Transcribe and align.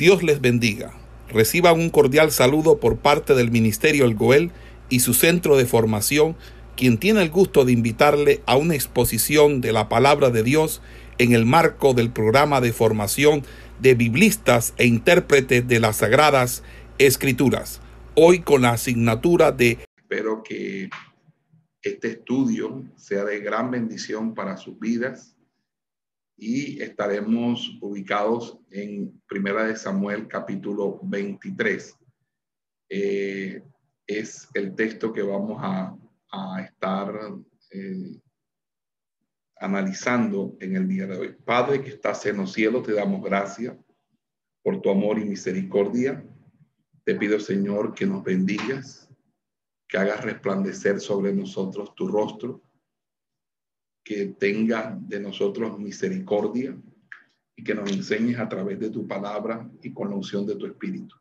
Dios 0.00 0.22
les 0.22 0.40
bendiga. 0.40 0.94
Reciban 1.28 1.78
un 1.78 1.90
cordial 1.90 2.30
saludo 2.30 2.80
por 2.80 2.96
parte 2.96 3.34
del 3.34 3.50
Ministerio 3.50 4.06
El 4.06 4.14
Goel 4.14 4.50
y 4.88 5.00
su 5.00 5.12
centro 5.12 5.58
de 5.58 5.66
formación, 5.66 6.36
quien 6.74 6.96
tiene 6.96 7.20
el 7.20 7.28
gusto 7.28 7.66
de 7.66 7.72
invitarle 7.72 8.40
a 8.46 8.56
una 8.56 8.74
exposición 8.74 9.60
de 9.60 9.72
la 9.72 9.90
palabra 9.90 10.30
de 10.30 10.42
Dios 10.42 10.80
en 11.18 11.34
el 11.34 11.44
marco 11.44 11.92
del 11.92 12.10
programa 12.10 12.62
de 12.62 12.72
formación 12.72 13.42
de 13.78 13.94
biblistas 13.94 14.72
e 14.78 14.86
intérpretes 14.86 15.68
de 15.68 15.80
las 15.80 15.96
Sagradas 15.96 16.62
Escrituras. 16.96 17.82
Hoy 18.14 18.40
con 18.40 18.62
la 18.62 18.70
asignatura 18.70 19.52
de... 19.52 19.80
Espero 19.98 20.42
que 20.42 20.88
este 21.82 22.12
estudio 22.12 22.84
sea 22.96 23.26
de 23.26 23.40
gran 23.40 23.70
bendición 23.70 24.32
para 24.32 24.56
sus 24.56 24.80
vidas 24.80 25.36
y 26.40 26.80
estaremos 26.80 27.76
ubicados 27.82 28.58
en 28.70 29.20
Primera 29.28 29.64
de 29.64 29.76
Samuel 29.76 30.26
capítulo 30.26 30.98
23. 31.02 31.98
Eh, 32.88 33.62
es 34.06 34.48
el 34.54 34.74
texto 34.74 35.12
que 35.12 35.20
vamos 35.20 35.58
a, 35.60 35.96
estar 36.64 37.12
eh, 37.72 38.20
analizando 39.56 40.56
en 40.60 40.76
el 40.76 40.88
día 40.88 41.06
de 41.06 41.18
hoy. 41.18 41.36
Padre 41.44 41.82
que 41.82 41.90
estás 41.90 42.24
en 42.24 42.38
los 42.38 42.52
cielos, 42.52 42.84
te 42.84 42.94
damos 42.94 43.22
gracias 43.22 43.76
por 44.62 44.80
tu 44.80 44.90
amor 44.90 45.18
y 45.18 45.26
misericordia. 45.26 46.24
Te 47.04 47.16
pido, 47.16 47.38
Señor, 47.38 47.92
que 47.92 48.06
nos 48.06 48.24
bendigas, 48.24 49.10
que 49.86 49.98
hagas 49.98 50.24
resplandecer 50.24 51.00
sobre 51.00 51.34
nosotros 51.34 51.94
tu 51.94 52.08
rostro 52.08 52.62
que 54.10 54.26
tenga 54.40 54.98
de 55.00 55.20
nosotros 55.20 55.78
misericordia 55.78 56.76
y 57.54 57.62
que 57.62 57.76
nos 57.76 57.92
enseñes 57.92 58.40
a 58.40 58.48
través 58.48 58.80
de 58.80 58.90
tu 58.90 59.06
palabra 59.06 59.70
y 59.84 59.92
con 59.92 60.10
la 60.10 60.16
unción 60.16 60.44
de 60.44 60.56
tu 60.56 60.66
espíritu. 60.66 61.14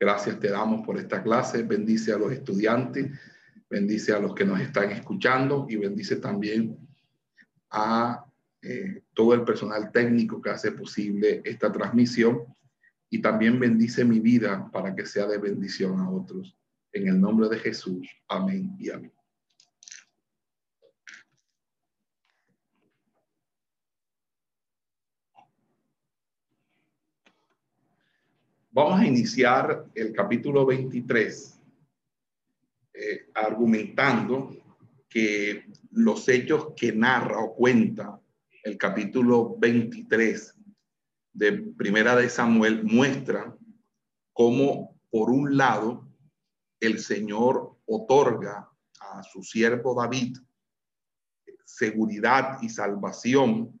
Gracias 0.00 0.40
te 0.40 0.48
damos 0.48 0.84
por 0.84 0.98
esta 0.98 1.22
clase. 1.22 1.62
Bendice 1.62 2.12
a 2.12 2.18
los 2.18 2.32
estudiantes, 2.32 3.12
bendice 3.70 4.12
a 4.12 4.18
los 4.18 4.34
que 4.34 4.44
nos 4.44 4.60
están 4.60 4.90
escuchando 4.90 5.68
y 5.70 5.76
bendice 5.76 6.16
también 6.16 6.76
a 7.70 8.26
eh, 8.62 9.04
todo 9.14 9.32
el 9.34 9.44
personal 9.44 9.92
técnico 9.92 10.42
que 10.42 10.50
hace 10.50 10.72
posible 10.72 11.40
esta 11.44 11.70
transmisión 11.70 12.42
y 13.08 13.20
también 13.20 13.60
bendice 13.60 14.04
mi 14.04 14.18
vida 14.18 14.68
para 14.72 14.92
que 14.92 15.06
sea 15.06 15.28
de 15.28 15.38
bendición 15.38 16.00
a 16.00 16.10
otros. 16.10 16.58
En 16.90 17.06
el 17.06 17.20
nombre 17.20 17.48
de 17.48 17.60
Jesús. 17.60 18.08
Amén 18.26 18.74
y 18.76 18.90
amén. 18.90 19.12
Vamos 28.78 29.00
a 29.00 29.06
iniciar 29.06 29.86
el 29.92 30.12
capítulo 30.12 30.64
23 30.64 31.60
eh, 32.94 33.28
argumentando 33.34 34.56
que 35.08 35.66
los 35.90 36.28
hechos 36.28 36.74
que 36.76 36.92
narra 36.92 37.40
o 37.40 37.56
cuenta 37.56 38.20
el 38.62 38.78
capítulo 38.78 39.56
23 39.58 40.54
de 41.32 41.52
Primera 41.76 42.14
de 42.14 42.30
Samuel 42.30 42.84
muestran 42.84 43.58
cómo, 44.32 44.96
por 45.10 45.30
un 45.30 45.56
lado, 45.56 46.08
el 46.78 47.00
Señor 47.00 47.78
otorga 47.84 48.70
a 49.00 49.24
su 49.24 49.42
siervo 49.42 50.00
David 50.00 50.36
seguridad 51.64 52.62
y 52.62 52.68
salvación 52.68 53.80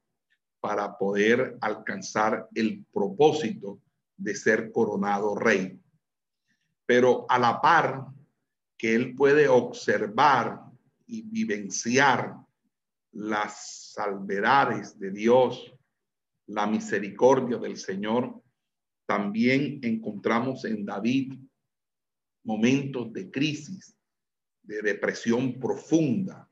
para 0.58 0.98
poder 0.98 1.56
alcanzar 1.60 2.48
el 2.52 2.84
propósito 2.92 3.80
de 4.18 4.34
ser 4.34 4.70
coronado 4.72 5.34
rey. 5.34 5.80
Pero 6.84 7.24
a 7.28 7.38
la 7.38 7.60
par 7.60 8.06
que 8.76 8.94
él 8.94 9.14
puede 9.14 9.48
observar 9.48 10.60
y 11.06 11.22
vivenciar 11.22 12.36
las 13.12 13.92
salvedades 13.94 14.98
de 14.98 15.10
Dios, 15.10 15.74
la 16.46 16.66
misericordia 16.66 17.56
del 17.58 17.76
Señor, 17.76 18.42
también 19.06 19.80
encontramos 19.82 20.64
en 20.64 20.84
David 20.84 21.34
momentos 22.44 23.12
de 23.12 23.30
crisis, 23.30 23.96
de 24.62 24.82
depresión 24.82 25.58
profunda, 25.58 26.48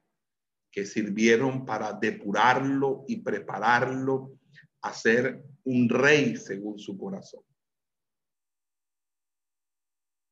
que 0.70 0.84
sirvieron 0.84 1.64
para 1.64 1.92
depurarlo 1.92 3.04
y 3.08 3.16
prepararlo 3.16 4.38
a 4.82 4.92
ser 4.92 5.42
un 5.64 5.88
rey 5.88 6.36
según 6.36 6.78
su 6.78 6.96
corazón. 6.98 7.42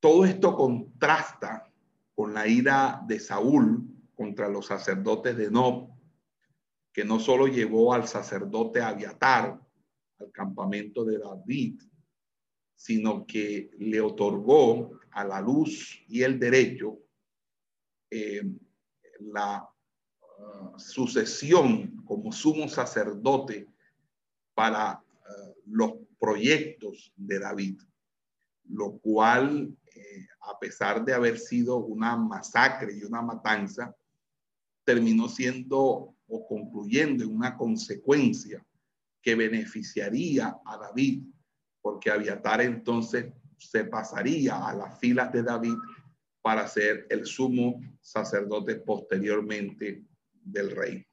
Todo 0.04 0.26
esto 0.26 0.54
contrasta 0.54 1.72
con 2.15 2.34
la 2.34 2.47
ira 2.47 3.03
de 3.09 3.19
Saúl 3.19 3.88
contra 4.15 4.50
los 4.50 4.66
sacerdotes 4.66 5.34
de 5.34 5.50
Nob, 5.50 5.88
que 6.92 7.06
no 7.06 7.19
solo 7.19 7.47
llevó 7.47 7.94
al 7.94 8.06
sacerdote 8.06 8.82
Abiatar 8.82 9.59
al 10.19 10.31
campamento 10.31 11.06
de 11.06 11.16
David, 11.16 11.81
sino 12.76 13.25
que 13.25 13.70
le 13.78 14.03
otorgó 14.03 15.00
a 15.10 15.25
la 15.25 15.41
luz 15.41 15.98
y 16.06 16.22
el 16.22 16.38
derecho 16.38 16.98
eh, 18.10 18.43
la 19.20 19.66
uh, 20.38 20.78
sucesión 20.78 22.04
como 22.04 22.31
sumo 22.31 22.69
sacerdote 22.69 23.70
para 24.53 25.03
uh, 25.03 25.54
los 25.64 25.93
proyectos 26.19 27.10
de 27.16 27.38
David, 27.38 27.81
lo 28.64 28.98
cual 28.98 29.75
a 30.41 30.59
pesar 30.59 31.05
de 31.05 31.15
haber 31.15 31.38
sido 31.38 31.78
una 31.78 32.16
masacre 32.16 32.94
y 32.94 33.05
una 33.05 33.22
matanza, 33.22 33.94
terminó 34.84 35.28
siendo 35.28 36.15
o 36.27 36.47
concluyendo 36.47 37.25
en 37.25 37.34
una 37.34 37.56
consecuencia 37.56 38.65
que 39.22 39.34
beneficiaría 39.34 40.56
a 40.65 40.77
David, 40.77 41.25
porque 41.81 42.10
Abiatar 42.10 42.60
entonces 42.60 43.32
se 43.59 43.84
pasaría 43.84 44.66
a 44.66 44.75
las 44.75 44.99
filas 44.99 45.32
de 45.32 45.43
David 45.43 45.75
para 46.43 46.69
ser 46.69 47.06
el 47.09 47.25
sumo 47.25 47.81
sacerdote 48.00 48.76
posteriormente 48.76 50.05
del 50.43 50.71
rey. 50.71 51.06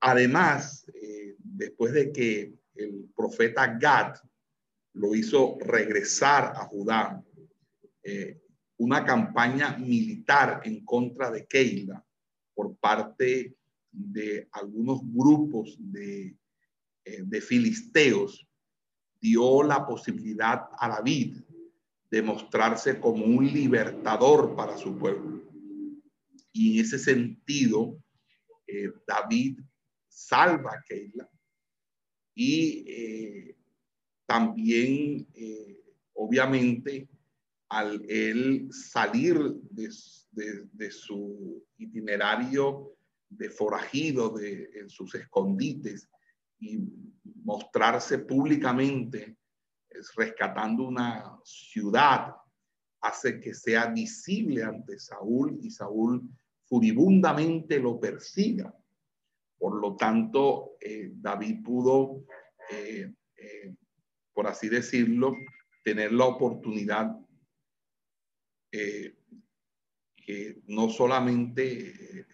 Además, 0.00 0.84
eh, 0.94 1.36
después 1.38 1.92
de 1.92 2.12
que 2.12 2.54
el 2.74 3.08
profeta 3.14 3.78
Gad 3.78 4.16
lo 4.94 5.14
hizo 5.14 5.56
regresar 5.60 6.52
a 6.56 6.66
Judá 6.66 7.22
eh, 8.04 8.38
una 8.76 9.02
campaña 9.02 9.78
militar 9.78 10.60
en 10.64 10.84
contra 10.84 11.30
de 11.30 11.46
Keila 11.46 12.04
por 12.52 12.76
parte 12.76 13.56
de 13.90 14.46
algunos 14.52 15.00
grupos 15.04 15.76
de, 15.78 16.36
eh, 17.04 17.22
de 17.24 17.40
filisteos, 17.40 18.46
dio 19.18 19.62
la 19.62 19.86
posibilidad 19.86 20.68
a 20.78 20.88
David 20.88 21.38
de 22.10 22.22
mostrarse 22.22 23.00
como 23.00 23.24
un 23.24 23.46
libertador 23.46 24.54
para 24.54 24.76
su 24.76 24.98
pueblo. 24.98 25.42
Y 26.52 26.74
en 26.74 26.84
ese 26.84 26.98
sentido, 26.98 27.98
eh, 28.66 28.92
David 29.06 29.60
salva 30.08 30.72
a 30.72 30.82
Keila 30.86 31.28
y 32.34 33.54
también, 34.26 35.28
obviamente, 36.14 37.08
al 37.74 38.04
él 38.08 38.68
salir 38.70 39.36
de, 39.70 40.90
su 40.90 41.64
itinerario 41.76 42.92
de 43.28 43.50
forajido 43.50 44.30
de, 44.30 44.70
en 44.74 44.88
sus 44.88 45.14
escondites 45.16 46.08
y 46.60 46.78
mostrarse 47.42 48.20
públicamente 48.20 49.36
rescatando 50.16 50.84
una 50.84 51.36
ciudad, 51.44 52.34
hace 53.00 53.40
que 53.40 53.54
sea 53.54 53.86
visible 53.86 54.62
ante 54.62 54.98
Saúl 54.98 55.58
y 55.60 55.70
Saúl 55.70 56.22
furibundamente 56.66 57.80
lo 57.80 57.98
persiga. 57.98 58.72
Por 59.58 59.80
lo 59.80 59.96
tanto, 59.96 60.76
eh, 60.80 61.10
David 61.14 61.62
pudo, 61.64 62.24
eh, 62.70 63.12
eh, 63.36 63.74
por 64.32 64.46
así 64.46 64.68
decirlo, 64.68 65.34
tener 65.82 66.12
la 66.12 66.26
oportunidad 66.26 67.14
eh, 68.76 69.14
que 70.16 70.62
no 70.66 70.88
solamente 70.88 72.18
eh, 72.18 72.26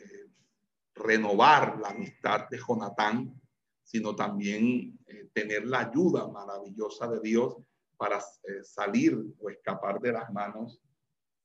renovar 0.94 1.78
la 1.78 1.88
amistad 1.90 2.48
de 2.48 2.58
Jonatán, 2.58 3.38
sino 3.82 4.16
también 4.16 4.98
eh, 5.06 5.28
tener 5.34 5.66
la 5.66 5.90
ayuda 5.90 6.28
maravillosa 6.28 7.08
de 7.08 7.20
Dios 7.20 7.56
para 7.96 8.22
salir 8.62 9.18
o 9.38 9.50
escapar 9.50 10.00
de 10.00 10.12
las 10.12 10.32
manos 10.32 10.80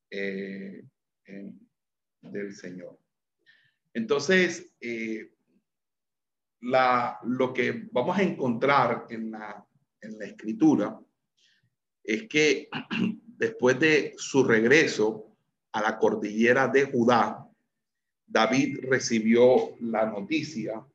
del 0.09 0.85
Señor. 2.55 2.97
Entonces, 3.93 4.73
la, 6.61 7.19
lo 7.23 7.51
que 7.51 7.89
vamos 7.91 8.17
a 8.17 8.23
encontrar 8.23 9.07
en 9.09 9.31
la 9.31 9.65
en 10.05 10.17
la 10.17 10.25
escritura 10.25 10.99
es 12.03 12.27
que 12.27 12.69
después 13.37 13.79
de 13.79 14.13
su 14.17 14.43
regreso 14.43 15.35
a 15.71 15.81
la 15.81 15.97
cordillera 15.97 16.67
de 16.67 16.85
Judá, 16.85 17.47
David 18.25 18.79
recibió 18.89 19.75
la 19.81 20.05
noticia 20.05 20.85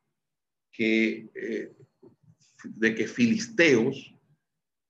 que, 0.73 1.31
eh, 1.35 1.73
de 2.65 2.95
que 2.95 3.07
filisteos 3.07 4.15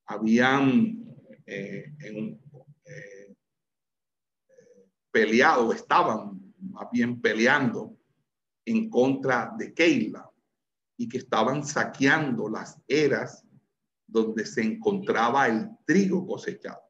habían 0.07 1.05
eh, 1.47 1.93
eh, 2.01 3.35
peleado, 5.11 5.73
estaban 5.73 6.55
más 6.59 6.89
bien 6.93 7.21
peleando 7.21 7.97
en 8.65 8.89
contra 8.89 9.53
de 9.59 9.75
Keila 9.75 10.31
y 10.97 11.09
que 11.09 11.19
estaban 11.19 11.65
saqueando 11.65 12.49
las 12.49 12.81
eras 12.87 13.45
donde 14.07 14.45
se 14.47 14.63
encontraba 14.63 15.49
el 15.49 15.69
trigo 15.85 16.27
cosechado. 16.27 16.90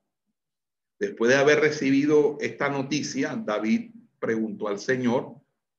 Después 1.00 1.30
de 1.30 1.38
haber 1.38 1.60
recibido 1.60 2.36
esta 2.40 2.68
noticia, 2.68 3.34
David 3.34 3.90
preguntó 4.18 4.68
al 4.68 4.78
Señor 4.78 5.34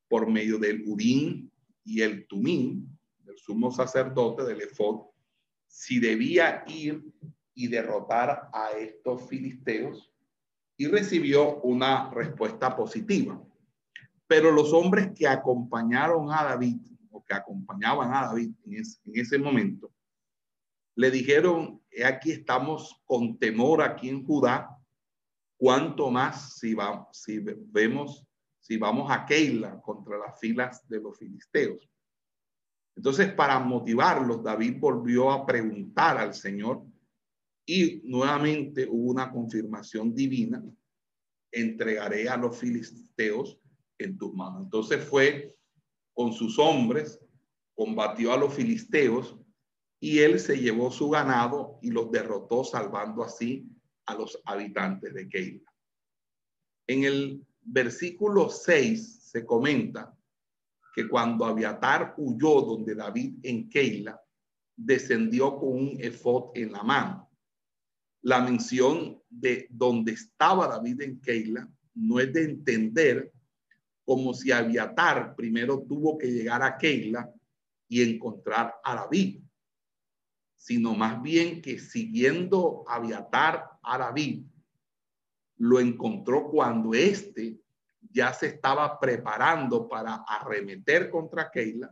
por 0.10 0.28
medio 0.28 0.58
del 0.58 0.84
Urín 0.88 1.52
y 1.86 2.02
el 2.02 2.26
Tumín, 2.26 2.98
del 3.20 3.38
sumo 3.38 3.72
sacerdote 3.72 4.44
del 4.44 4.62
Efod, 4.62 5.06
si 5.68 6.00
debía 6.00 6.64
ir 6.68 7.06
y 7.54 7.68
derrotar 7.68 8.50
a 8.52 8.72
estos 8.72 9.30
filisteos 9.30 10.12
y 10.76 10.88
recibió 10.88 11.62
una 11.62 12.10
respuesta 12.10 12.76
positiva. 12.76 13.40
Pero 14.26 14.52
los 14.52 14.74
hombres 14.74 15.12
que 15.16 15.28
acompañaron 15.28 16.32
a 16.32 16.46
David 16.46 16.78
o 17.12 17.24
que 17.24 17.36
acompañaban 17.36 18.12
a 18.12 18.26
David 18.26 18.54
en, 18.66 18.84
ese 19.14 19.38
momento, 19.38 19.94
le 20.96 21.12
dijeron, 21.12 21.80
aquí 22.04 22.32
estamos 22.32 23.00
con 23.06 23.38
temor 23.38 23.84
aquí 23.84 24.10
en 24.10 24.26
Judá, 24.26 24.81
cuanto 25.62 26.10
más 26.10 26.56
si, 26.58 26.74
va, 26.74 27.08
si 27.12 27.38
vemos, 27.38 28.26
si 28.60 28.78
vamos 28.78 29.12
a 29.12 29.28
Keila 29.28 29.80
contra 29.80 30.18
las 30.18 30.40
filas 30.40 30.90
de 30.90 31.00
los 31.00 31.16
filisteos. 31.20 31.88
Entonces, 32.96 33.32
para 33.34 33.60
motivarlos, 33.60 34.42
David 34.42 34.78
volvió 34.80 35.32
a 35.32 35.46
preguntar 35.46 36.18
al 36.18 36.34
Señor 36.34 36.84
y 37.64 38.02
nuevamente 38.06 38.88
hubo 38.90 39.12
una 39.12 39.32
confirmación 39.32 40.16
divina, 40.16 40.66
entregaré 41.52 42.28
a 42.28 42.38
los 42.38 42.58
filisteos 42.58 43.60
en 44.00 44.18
tus 44.18 44.34
manos. 44.34 44.64
Entonces 44.64 45.06
fue 45.06 45.56
con 46.16 46.34
sus 46.34 46.58
hombres, 46.58 47.24
combatió 47.76 48.34
a 48.34 48.38
los 48.38 48.52
filisteos 48.52 49.38
y 50.00 50.18
él 50.22 50.40
se 50.40 50.58
llevó 50.58 50.90
su 50.90 51.12
ganado 51.12 51.78
y 51.84 51.92
los 51.92 52.10
derrotó, 52.10 52.64
salvando 52.64 53.24
así 53.24 53.72
a 54.12 54.16
los 54.16 54.40
habitantes 54.46 55.14
de 55.14 55.28
Keila. 55.28 55.74
En 56.88 57.04
el 57.04 57.46
versículo 57.62 58.50
6 58.50 59.20
se 59.32 59.46
comenta 59.46 60.16
que 60.94 61.08
cuando 61.08 61.46
Abiatar 61.46 62.14
huyó 62.18 62.62
donde 62.62 62.96
David 62.96 63.40
en 63.44 63.70
Keila, 63.70 64.22
descendió 64.76 65.58
con 65.58 65.70
un 65.70 65.98
efod 66.00 66.52
en 66.56 66.72
la 66.72 66.84
mano. 66.84 67.30
La 68.24 68.42
mención 68.42 69.22
de 69.30 69.68
donde 69.70 70.14
estaba 70.14 70.68
David 70.68 71.02
en 71.02 71.22
Keila 71.22 71.70
no 71.96 72.20
es 72.20 72.34
de 72.34 72.44
entender 72.44 73.32
como 74.04 74.34
si 74.34 74.52
Abiatar 74.52 75.36
primero 75.36 75.82
tuvo 75.88 76.18
que 76.18 76.28
llegar 76.28 76.62
a 76.64 76.78
Keila 76.78 77.32
y 77.88 78.02
encontrar 78.02 78.76
a 78.84 78.96
David, 78.96 79.42
sino 80.62 80.94
más 80.94 81.20
bien 81.24 81.60
que 81.60 81.80
siguiendo 81.80 82.84
Abiatar 82.88 83.68
a 83.82 83.98
David, 83.98 84.44
lo 85.58 85.80
encontró 85.80 86.52
cuando 86.52 86.94
éste 86.94 87.60
ya 88.12 88.32
se 88.32 88.46
estaba 88.46 89.00
preparando 89.00 89.90
para 89.90 90.24
arremeter 90.28 91.10
contra 91.10 91.50
Keila 91.50 91.92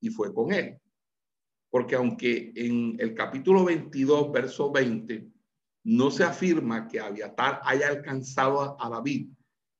y 0.00 0.10
fue 0.10 0.34
con 0.34 0.52
él. 0.52 0.80
Porque 1.70 1.94
aunque 1.94 2.52
en 2.56 2.96
el 2.98 3.14
capítulo 3.14 3.64
22, 3.64 4.32
verso 4.32 4.72
20, 4.72 5.28
no 5.84 6.10
se 6.10 6.24
afirma 6.24 6.88
que 6.88 6.98
Abiatar 6.98 7.60
haya 7.62 7.86
alcanzado 7.86 8.76
a 8.82 8.88
David 8.88 9.30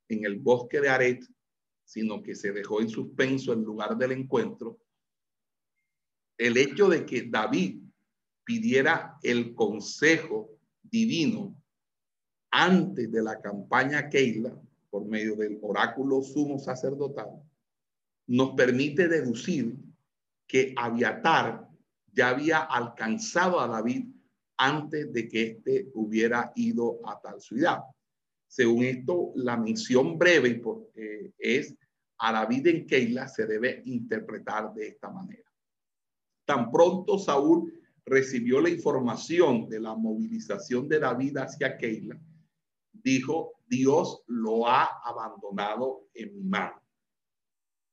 en 0.08 0.25
el 0.25 0.38
bosque 0.38 0.81
de 0.81 0.88
Aret, 0.88 1.25
sino 1.84 2.23
que 2.23 2.37
se 2.37 2.52
dejó 2.52 2.81
en 2.81 2.88
suspenso 2.88 3.52
el 3.52 3.62
lugar 3.62 3.96
del 3.96 4.12
encuentro, 4.12 4.79
el 6.37 6.56
hecho 6.56 6.88
de 6.88 7.05
que 7.05 7.23
David 7.23 7.88
pidiera 8.48 9.18
el 9.22 9.54
consejo 9.54 10.48
divino 10.82 11.54
antes 12.50 13.12
de 13.12 13.22
la 13.22 13.42
campaña 13.42 14.08
Keila, 14.08 14.58
por 14.88 15.04
medio 15.04 15.36
del 15.36 15.58
oráculo 15.60 16.22
sumo 16.22 16.58
sacerdotal, 16.58 17.28
nos 18.26 18.54
permite 18.54 19.06
deducir 19.06 19.76
que 20.46 20.72
Abiatar 20.78 21.68
ya 22.10 22.30
había 22.30 22.60
alcanzado 22.60 23.60
a 23.60 23.68
David 23.68 24.06
antes 24.56 25.12
de 25.12 25.28
que 25.28 25.42
éste 25.42 25.90
hubiera 25.92 26.50
ido 26.56 27.00
a 27.06 27.20
tal 27.20 27.42
ciudad. 27.42 27.80
Según 28.46 28.84
esto, 28.84 29.32
la 29.34 29.58
mención 29.58 30.16
breve 30.18 30.62
es 31.36 31.76
a 32.16 32.32
David 32.32 32.66
en 32.68 32.86
Keila 32.86 33.28
se 33.28 33.46
debe 33.46 33.82
interpretar 33.84 34.72
de 34.72 34.88
esta 34.88 35.10
manera. 35.10 35.52
Tan 36.46 36.70
pronto 36.70 37.18
Saúl 37.18 37.77
recibió 38.08 38.60
la 38.60 38.70
información 38.70 39.69
de 39.69 39.81
la 39.81 39.94
movilización 39.94 40.88
de 40.88 40.99
David 40.99 41.37
hacia 41.38 41.76
Keila, 41.76 42.19
dijo, 42.93 43.60
Dios 43.66 44.22
lo 44.26 44.66
ha 44.66 45.00
abandonado 45.05 46.08
en 46.14 46.34
mi 46.34 46.44
mano. 46.44 46.82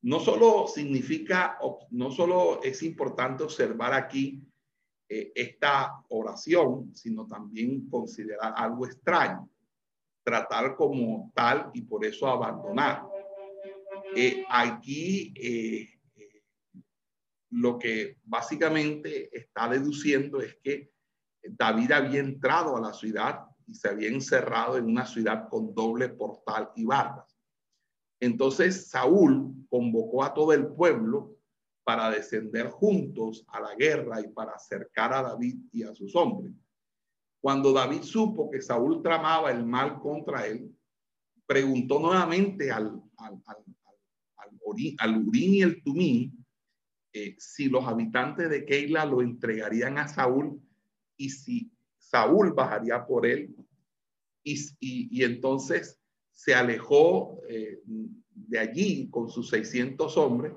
No 0.01 0.19
solo 0.19 0.67
significa, 0.67 1.57
no 1.91 2.11
solo 2.11 2.61
es 2.63 2.83
importante 2.83 3.43
observar 3.43 3.93
aquí 3.93 4.43
eh, 5.09 5.31
esta 5.35 6.03
oración, 6.09 6.95
sino 6.95 7.25
también 7.25 7.89
considerar 7.89 8.53
algo 8.55 8.85
extraño 8.85 9.49
tratar 10.25 10.75
como 10.75 11.31
tal 11.35 11.69
y 11.73 11.83
por 11.83 12.03
eso 12.03 12.27
abandonar. 12.27 13.05
Eh, 14.15 14.43
aquí 14.49 15.31
eh, 15.35 15.94
lo 17.55 17.79
que 17.79 18.17
básicamente 18.25 19.29
está 19.35 19.69
deduciendo 19.69 20.41
es 20.41 20.57
que 20.61 20.91
David 21.41 21.91
había 21.93 22.19
entrado 22.19 22.75
a 22.75 22.81
la 22.81 22.91
ciudad 22.91 23.45
y 23.65 23.73
se 23.75 23.87
había 23.87 24.09
encerrado 24.09 24.77
en 24.77 24.85
una 24.85 25.05
ciudad 25.05 25.47
con 25.47 25.73
doble 25.73 26.09
portal 26.09 26.69
y 26.75 26.83
barras. 26.83 27.33
Entonces 28.19 28.89
Saúl 28.89 29.53
convocó 29.69 30.23
a 30.23 30.33
todo 30.33 30.51
el 30.51 30.67
pueblo 30.67 31.37
para 31.85 32.09
descender 32.09 32.67
juntos 32.71 33.45
a 33.47 33.61
la 33.61 33.73
guerra 33.75 34.19
y 34.19 34.27
para 34.27 34.51
acercar 34.53 35.13
a 35.13 35.21
David 35.21 35.57
y 35.71 35.83
a 35.83 35.95
sus 35.95 36.13
hombres. 36.15 36.51
Cuando 37.41 37.71
David 37.71 38.01
supo 38.01 38.49
que 38.49 38.61
Saúl 38.61 39.01
tramaba 39.01 39.51
el 39.51 39.65
mal 39.65 39.99
contra 39.99 40.45
él, 40.45 40.75
preguntó 41.45 41.99
nuevamente 41.99 42.69
al, 42.69 43.01
al, 43.17 43.41
al, 44.97 45.25
Urín 45.25 45.53
y 45.53 45.61
el 45.61 45.81
Tumín 45.83 46.44
si 47.37 47.69
los 47.69 47.85
habitantes 47.85 48.49
de 48.49 48.65
Keila 48.65 49.05
lo 49.05 49.21
entregarían 49.21 49.97
a 49.97 50.07
Saúl 50.07 50.61
y 51.17 51.29
si 51.29 51.71
Saúl 51.97 52.53
bajaría 52.53 53.05
por 53.05 53.25
él. 53.25 53.55
Y, 54.43 54.57
y, 54.79 55.23
entonces 55.23 55.99
se 56.31 56.53
alejó 56.53 57.41
eh, 57.49 57.79
de 57.85 58.59
allí 58.59 59.09
con 59.09 59.29
sus 59.29 59.49
600 59.49 60.15
hombres 60.17 60.53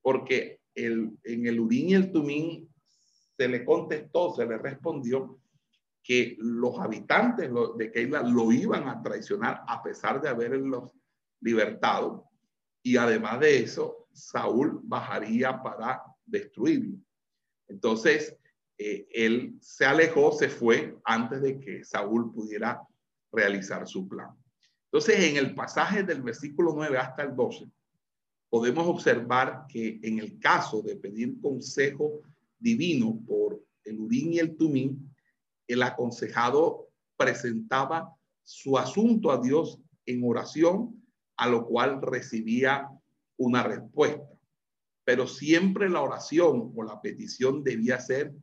porque 0.00 0.60
el, 0.74 1.18
en 1.24 1.46
el 1.46 1.60
Urín 1.60 1.90
y 1.90 1.94
el 1.94 2.12
Tumín 2.12 2.68
se 3.36 3.48
le 3.48 3.64
contestó, 3.64 4.34
se 4.34 4.46
le 4.46 4.56
respondió 4.56 5.38
que 6.02 6.36
los 6.38 6.78
habitantes 6.78 7.50
de 7.76 7.90
Keila 7.90 8.22
lo 8.22 8.52
iban 8.52 8.88
a 8.88 9.02
traicionar 9.02 9.62
a 9.66 9.82
pesar 9.82 10.22
de 10.22 10.28
haberlos 10.28 10.92
libertado. 11.40 12.30
Y 12.82 12.96
además 12.96 13.40
de 13.40 13.58
eso, 13.58 14.05
Saúl 14.16 14.80
bajaría 14.82 15.62
para 15.62 16.02
destruirlo. 16.24 16.98
Entonces, 17.68 18.36
eh, 18.78 19.06
él 19.10 19.56
se 19.60 19.84
alejó, 19.84 20.32
se 20.32 20.48
fue 20.48 20.96
antes 21.04 21.42
de 21.42 21.60
que 21.60 21.84
Saúl 21.84 22.32
pudiera 22.32 22.82
realizar 23.32 23.86
su 23.86 24.08
plan. 24.08 24.30
Entonces, 24.86 25.24
en 25.24 25.36
el 25.36 25.54
pasaje 25.54 26.02
del 26.02 26.22
versículo 26.22 26.72
9 26.74 26.96
hasta 26.96 27.22
el 27.22 27.36
12, 27.36 27.70
podemos 28.48 28.86
observar 28.86 29.66
que 29.68 29.98
en 30.02 30.18
el 30.18 30.38
caso 30.38 30.80
de 30.82 30.96
pedir 30.96 31.40
consejo 31.40 32.22
divino 32.58 33.20
por 33.26 33.60
el 33.84 34.00
Urín 34.00 34.32
y 34.32 34.38
el 34.38 34.56
Tumín, 34.56 35.14
el 35.66 35.82
aconsejado 35.82 36.88
presentaba 37.16 38.14
su 38.42 38.78
asunto 38.78 39.30
a 39.30 39.38
Dios 39.38 39.80
en 40.06 40.22
oración, 40.24 41.02
a 41.36 41.48
lo 41.48 41.66
cual 41.66 42.00
recibía 42.00 42.88
una 43.36 43.62
respuesta. 43.62 44.28
Pero 45.04 45.26
siempre 45.26 45.88
la 45.88 46.00
oración 46.00 46.72
o 46.74 46.82
la 46.82 47.00
petición 47.00 47.62
debía 47.62 48.00
ser 48.00 48.34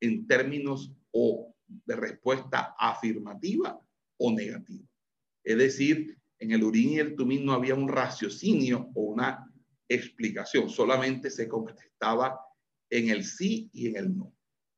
en 0.00 0.26
términos 0.26 0.92
o 1.10 1.54
de 1.66 1.96
respuesta 1.96 2.74
afirmativa 2.78 3.80
o 4.18 4.32
negativa. 4.32 4.86
Es 5.42 5.58
decir, 5.58 6.18
en 6.38 6.52
el 6.52 6.62
Urín 6.62 6.90
y 6.90 6.98
el 6.98 7.14
Tumín 7.14 7.44
no 7.44 7.52
había 7.52 7.74
un 7.74 7.88
raciocinio 7.88 8.90
o 8.94 9.02
una 9.02 9.50
explicación, 9.88 10.68
solamente 10.68 11.30
se 11.30 11.48
contestaba 11.48 12.40
en 12.90 13.10
el 13.10 13.24
sí 13.24 13.70
y 13.72 13.88
en 13.88 13.96
el 13.96 14.16
no. 14.16 14.34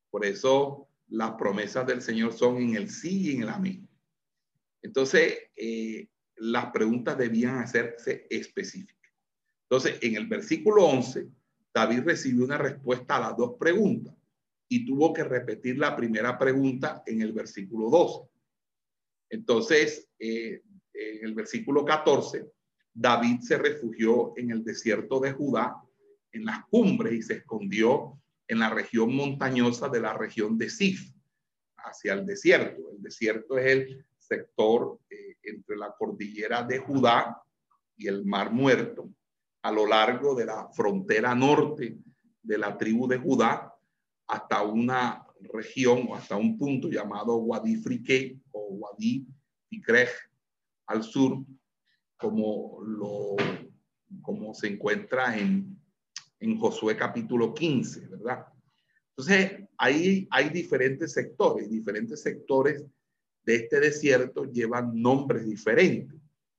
Por 0.09 0.25
eso 0.25 0.89
las 1.07 1.31
promesas 1.33 1.85
del 1.87 2.01
Señor 2.01 2.33
son 2.33 2.57
en 2.57 2.75
el 2.75 2.89
sí 2.89 3.21
y 3.21 3.35
en 3.35 3.43
el 3.43 3.49
amén. 3.49 3.87
Entonces, 4.81 5.37
eh, 5.55 6.07
las 6.35 6.71
preguntas 6.71 7.17
debían 7.17 7.57
hacerse 7.57 8.27
específicas. 8.29 8.96
Entonces, 9.69 9.99
en 10.01 10.15
el 10.15 10.27
versículo 10.27 10.85
11, 10.85 11.27
David 11.73 12.01
recibió 12.05 12.45
una 12.45 12.57
respuesta 12.57 13.17
a 13.17 13.19
las 13.19 13.37
dos 13.37 13.55
preguntas 13.59 14.15
y 14.69 14.85
tuvo 14.85 15.13
que 15.13 15.23
repetir 15.23 15.77
la 15.77 15.95
primera 15.95 16.37
pregunta 16.37 17.03
en 17.05 17.21
el 17.21 17.33
versículo 17.33 17.89
12. 17.89 18.29
Entonces, 19.29 20.07
eh, 20.19 20.61
en 20.93 21.25
el 21.25 21.33
versículo 21.33 21.83
14, 21.85 22.49
David 22.93 23.41
se 23.41 23.57
refugió 23.57 24.33
en 24.37 24.51
el 24.51 24.63
desierto 24.63 25.19
de 25.19 25.33
Judá, 25.33 25.75
en 26.31 26.45
las 26.45 26.65
cumbres, 26.65 27.13
y 27.13 27.21
se 27.21 27.35
escondió 27.35 28.19
en 28.47 28.59
la 28.59 28.69
región 28.69 29.13
montañosa 29.13 29.89
de 29.89 29.99
la 29.99 30.13
región 30.13 30.57
de 30.57 30.69
Sif, 30.69 31.11
hacia 31.77 32.13
el 32.13 32.25
desierto. 32.25 32.91
El 32.91 33.01
desierto 33.01 33.57
es 33.57 33.65
el 33.67 34.05
sector 34.17 34.99
eh, 35.09 35.35
entre 35.43 35.77
la 35.77 35.93
cordillera 35.97 36.63
de 36.63 36.79
Judá 36.79 37.41
y 37.95 38.07
el 38.07 38.25
Mar 38.25 38.51
Muerto, 38.51 39.09
a 39.67 39.71
lo 39.71 39.85
largo 39.85 40.33
de 40.33 40.45
la 40.45 40.69
frontera 40.69 41.35
norte 41.35 41.97
de 42.41 42.57
la 42.57 42.77
tribu 42.77 43.05
de 43.05 43.17
Judá, 43.17 43.75
hasta 44.25 44.61
una 44.61 45.27
región 45.51 46.07
o 46.07 46.15
hasta 46.15 46.37
un 46.37 46.57
punto 46.57 46.87
llamado 46.87 47.35
Wadi 47.35 47.75
Frique 47.75 48.39
o 48.51 48.75
Wadi 48.75 49.27
al 50.85 51.03
sur, 51.03 51.43
como, 52.15 52.79
lo, 52.81 53.35
como 54.21 54.53
se 54.53 54.67
encuentra 54.67 55.37
en, 55.37 55.77
en 56.39 56.57
Josué 56.57 56.95
capítulo 56.95 57.53
15, 57.53 58.07
¿verdad? 58.07 58.45
Entonces, 59.09 59.67
ahí 59.77 60.29
hay 60.31 60.47
diferentes 60.47 61.11
sectores, 61.11 61.69
diferentes 61.69 62.21
sectores 62.21 62.85
de 63.43 63.55
este 63.55 63.81
desierto 63.81 64.45
llevan 64.45 64.93
nombres 64.93 65.45
diferentes, 65.45 66.15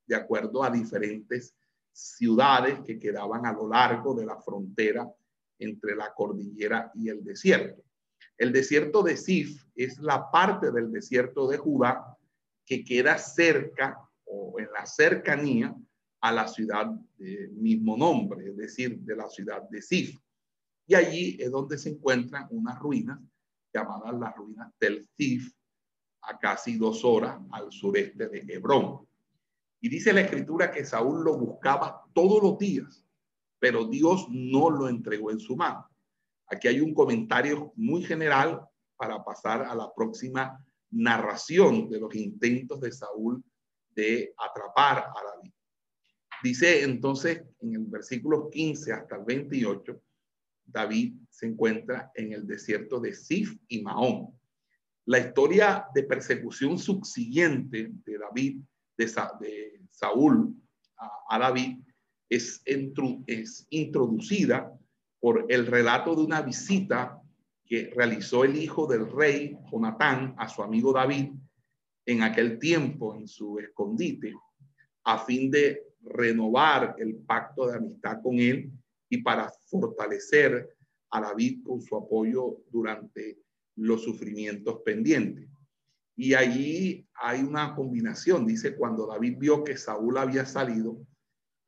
de 0.06 0.14
acuerdo 0.14 0.62
a 0.62 0.70
diferentes 0.70 1.54
ciudades 1.98 2.80
que 2.80 2.98
quedaban 2.98 3.44
a 3.44 3.52
lo 3.52 3.68
largo 3.68 4.14
de 4.14 4.24
la 4.24 4.40
frontera 4.40 5.10
entre 5.58 5.96
la 5.96 6.14
cordillera 6.14 6.92
y 6.94 7.08
el 7.08 7.24
desierto. 7.24 7.82
El 8.36 8.52
desierto 8.52 9.02
de 9.02 9.16
Sif 9.16 9.64
es 9.74 9.98
la 9.98 10.30
parte 10.30 10.70
del 10.70 10.92
desierto 10.92 11.48
de 11.48 11.58
Judá 11.58 12.16
que 12.64 12.84
queda 12.84 13.18
cerca 13.18 13.98
o 14.24 14.60
en 14.60 14.70
la 14.72 14.86
cercanía 14.86 15.74
a 16.20 16.32
la 16.32 16.46
ciudad 16.46 16.86
de 17.16 17.48
mismo 17.48 17.96
nombre, 17.96 18.48
es 18.48 18.56
decir, 18.56 19.00
de 19.00 19.16
la 19.16 19.28
ciudad 19.28 19.68
de 19.68 19.82
Sif. 19.82 20.16
Y 20.86 20.94
allí 20.94 21.36
es 21.40 21.50
donde 21.50 21.78
se 21.78 21.90
encuentran 21.90 22.46
unas 22.50 22.78
ruinas 22.78 23.18
llamadas 23.74 24.18
las 24.18 24.36
ruinas 24.36 24.72
del 24.78 25.04
Sif, 25.16 25.52
a 26.22 26.38
casi 26.38 26.76
dos 26.76 27.04
horas 27.04 27.40
al 27.50 27.72
sureste 27.72 28.28
de 28.28 28.44
Hebrón. 28.54 29.07
Y 29.80 29.88
dice 29.88 30.12
la 30.12 30.22
escritura 30.22 30.70
que 30.70 30.84
Saúl 30.84 31.24
lo 31.24 31.36
buscaba 31.36 32.04
todos 32.12 32.42
los 32.42 32.58
días, 32.58 33.04
pero 33.58 33.84
Dios 33.84 34.26
no 34.28 34.70
lo 34.70 34.88
entregó 34.88 35.30
en 35.30 35.40
su 35.40 35.56
mano. 35.56 35.88
Aquí 36.46 36.68
hay 36.68 36.80
un 36.80 36.94
comentario 36.94 37.72
muy 37.76 38.02
general 38.02 38.66
para 38.96 39.22
pasar 39.24 39.62
a 39.62 39.74
la 39.74 39.92
próxima 39.94 40.64
narración 40.90 41.88
de 41.88 42.00
los 42.00 42.14
intentos 42.14 42.80
de 42.80 42.90
Saúl 42.90 43.42
de 43.90 44.34
atrapar 44.36 44.98
a 44.98 45.22
David. 45.34 45.52
Dice 46.42 46.82
entonces 46.82 47.42
en 47.60 47.74
el 47.74 47.84
versículo 47.84 48.48
15 48.48 48.92
hasta 48.92 49.16
el 49.16 49.24
28, 49.24 50.00
David 50.64 51.14
se 51.30 51.46
encuentra 51.46 52.10
en 52.14 52.32
el 52.32 52.46
desierto 52.46 53.00
de 53.00 53.14
Sif 53.14 53.56
y 53.68 53.82
Mahón. 53.82 54.38
La 55.06 55.18
historia 55.18 55.86
de 55.94 56.02
persecución 56.02 56.78
subsiguiente 56.78 57.90
de 58.04 58.18
David, 58.18 58.60
de, 58.98 59.80
Saúl 59.90 60.54
a, 61.30 61.38
David, 61.38 61.78
es, 62.28 62.62
es 63.26 63.66
introducida 63.70 64.72
por 65.20 65.46
el 65.48 65.66
relato 65.66 66.14
de 66.14 66.22
una 66.22 66.42
visita 66.42 67.20
que 67.64 67.90
realizó 67.94 68.44
el 68.44 68.56
hijo 68.56 68.86
del 68.86 69.10
rey 69.10 69.56
Jonatán 69.70 70.34
a 70.38 70.48
su 70.48 70.62
amigo 70.62 70.92
David 70.92 71.30
en 72.06 72.22
aquel 72.22 72.58
tiempo 72.58 73.14
en 73.14 73.28
su 73.28 73.58
escondite, 73.58 74.34
a 75.04 75.18
fin 75.24 75.50
de 75.50 75.88
renovar 76.00 76.96
el 76.98 77.16
pacto 77.16 77.66
de 77.66 77.76
amistad 77.76 78.22
con 78.22 78.38
él 78.38 78.70
y 79.10 79.22
para 79.22 79.50
fortalecer 79.66 80.76
a 81.10 81.20
David 81.20 81.62
con 81.64 81.82
su 81.82 81.96
apoyo 81.96 82.62
durante 82.70 83.38
los 83.76 84.02
sufrimientos 84.02 84.80
pendientes. 84.84 85.48
Y 86.18 86.34
allí 86.34 87.06
hay 87.14 87.42
una 87.42 87.76
combinación. 87.76 88.44
Dice, 88.44 88.74
cuando 88.74 89.06
David 89.06 89.36
vio 89.38 89.62
que 89.62 89.76
Saúl 89.76 90.18
había 90.18 90.44
salido 90.44 91.06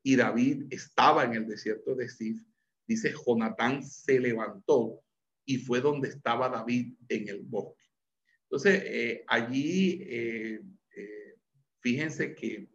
y 0.03 0.17
David 0.17 0.65
estaba 0.71 1.23
en 1.23 1.35
el 1.35 1.47
desierto 1.47 1.95
de 1.95 2.09
Sif, 2.09 2.43
dice, 2.85 3.15
Jonatán 3.25 3.85
se 3.85 4.19
levantó 4.19 5.05
y 5.45 5.59
fue 5.59 5.81
donde 5.81 6.09
estaba 6.09 6.49
David 6.49 6.95
en 7.09 7.29
el 7.29 7.43
bosque. 7.43 7.85
Entonces, 8.43 8.83
eh, 8.87 9.25
allí, 9.29 10.03
eh, 10.03 10.61
eh, 10.97 11.35
fíjense 11.79 12.35
que 12.35 12.69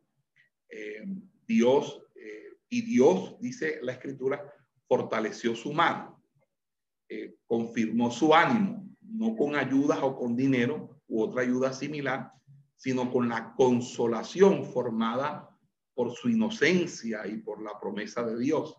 Dios, 1.45 2.01
y 2.69 2.81
Dios, 2.83 3.37
dice 3.41 3.79
la 3.81 3.91
escritura, 3.91 4.49
fortaleció 4.87 5.55
su 5.55 5.73
mano, 5.73 6.23
confirmó 7.45 8.11
su 8.11 8.33
ánimo, 8.33 8.89
no 9.01 9.35
con 9.35 9.55
ayudas 9.55 9.99
o 10.01 10.17
con 10.17 10.35
dinero 10.35 10.94
u 11.07 11.21
otra 11.21 11.41
ayuda 11.41 11.73
similar, 11.73 12.31
sino 12.75 13.11
con 13.11 13.29
la 13.29 13.53
consolación 13.55 14.65
formada 14.65 15.49
por 15.93 16.11
su 16.13 16.29
inocencia 16.29 17.25
y 17.27 17.37
por 17.37 17.61
la 17.63 17.79
promesa 17.79 18.23
de 18.23 18.37
Dios. 18.37 18.75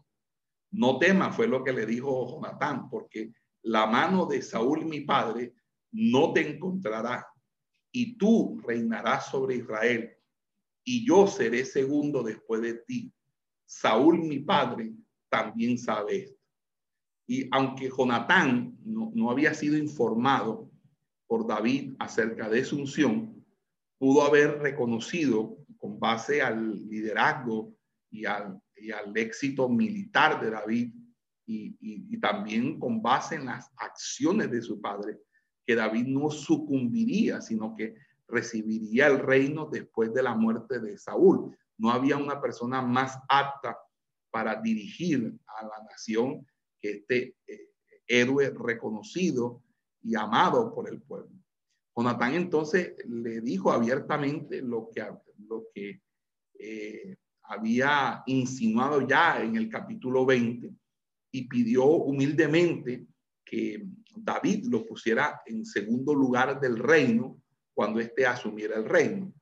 No 0.70 0.98
tema, 0.98 1.32
fue 1.32 1.48
lo 1.48 1.64
que 1.64 1.72
le 1.72 1.86
dijo 1.86 2.28
Jonatán, 2.30 2.90
porque 2.90 3.32
la 3.62 3.86
mano 3.86 4.26
de 4.26 4.42
Saúl, 4.42 4.84
mi 4.84 5.00
padre, 5.00 5.54
no 5.92 6.32
te 6.32 6.48
encontrará 6.48 7.26
y 7.90 8.18
tú 8.18 8.60
reinarás 8.62 9.30
sobre 9.30 9.56
Israel 9.56 10.10
y 10.84 11.06
yo 11.06 11.26
seré 11.26 11.64
segundo 11.64 12.22
después 12.22 12.60
de 12.60 12.74
ti. 12.86 13.12
Saúl, 13.64 14.20
mi 14.20 14.40
padre, 14.40 14.92
también 15.28 15.78
sabe 15.78 16.16
esto. 16.24 16.40
Y 17.26 17.48
aunque 17.50 17.90
Jonatán 17.90 18.78
no, 18.84 19.10
no 19.14 19.30
había 19.30 19.52
sido 19.52 19.76
informado 19.76 20.65
por 21.26 21.46
David 21.46 21.94
acerca 21.98 22.48
de 22.48 22.64
su 22.64 22.76
unción, 22.76 23.44
pudo 23.98 24.22
haber 24.22 24.58
reconocido 24.58 25.58
con 25.78 25.98
base 25.98 26.42
al 26.42 26.88
liderazgo 26.88 27.74
y 28.10 28.24
al, 28.24 28.60
y 28.76 28.90
al 28.90 29.16
éxito 29.16 29.68
militar 29.68 30.40
de 30.40 30.50
David 30.50 30.94
y, 31.46 31.76
y, 31.80 32.18
también 32.18 32.78
con 32.78 33.00
base 33.00 33.36
en 33.36 33.46
las 33.46 33.70
acciones 33.76 34.50
de 34.50 34.60
su 34.60 34.80
padre, 34.80 35.20
que 35.64 35.76
David 35.76 36.06
no 36.06 36.28
sucumbiría, 36.28 37.40
sino 37.40 37.76
que 37.76 37.94
recibiría 38.26 39.06
el 39.06 39.20
reino 39.20 39.66
después 39.66 40.12
de 40.12 40.24
la 40.24 40.34
muerte 40.34 40.80
de 40.80 40.98
Saúl. 40.98 41.56
No 41.78 41.90
había 41.90 42.16
una 42.16 42.40
persona 42.40 42.82
más 42.82 43.16
apta 43.28 43.78
para 44.30 44.60
dirigir 44.60 45.38
a 45.46 45.64
la 45.64 45.84
nación 45.88 46.44
que 46.80 46.90
este 46.90 47.36
eh, 47.46 47.70
héroe 48.06 48.50
reconocido 48.50 49.62
y 50.06 50.14
amado 50.14 50.72
por 50.72 50.88
el 50.88 51.02
pueblo. 51.02 51.36
Jonatán 51.96 52.34
entonces 52.34 52.94
le 53.06 53.40
dijo 53.40 53.72
abiertamente 53.72 54.62
lo 54.62 54.88
que, 54.94 55.04
lo 55.48 55.64
que 55.74 56.00
eh, 56.58 57.16
había 57.42 58.22
insinuado 58.26 59.06
ya 59.06 59.42
en 59.42 59.56
el 59.56 59.68
capítulo 59.68 60.24
20 60.24 60.70
y 61.32 61.48
pidió 61.48 61.86
humildemente 61.86 63.06
que 63.44 63.84
David 64.16 64.66
lo 64.66 64.86
pusiera 64.86 65.42
en 65.44 65.64
segundo 65.64 66.14
lugar 66.14 66.60
del 66.60 66.78
reino 66.78 67.42
cuando 67.74 67.98
éste 67.98 68.26
asumiera 68.26 68.76
el 68.76 68.84
reino. 68.84 69.32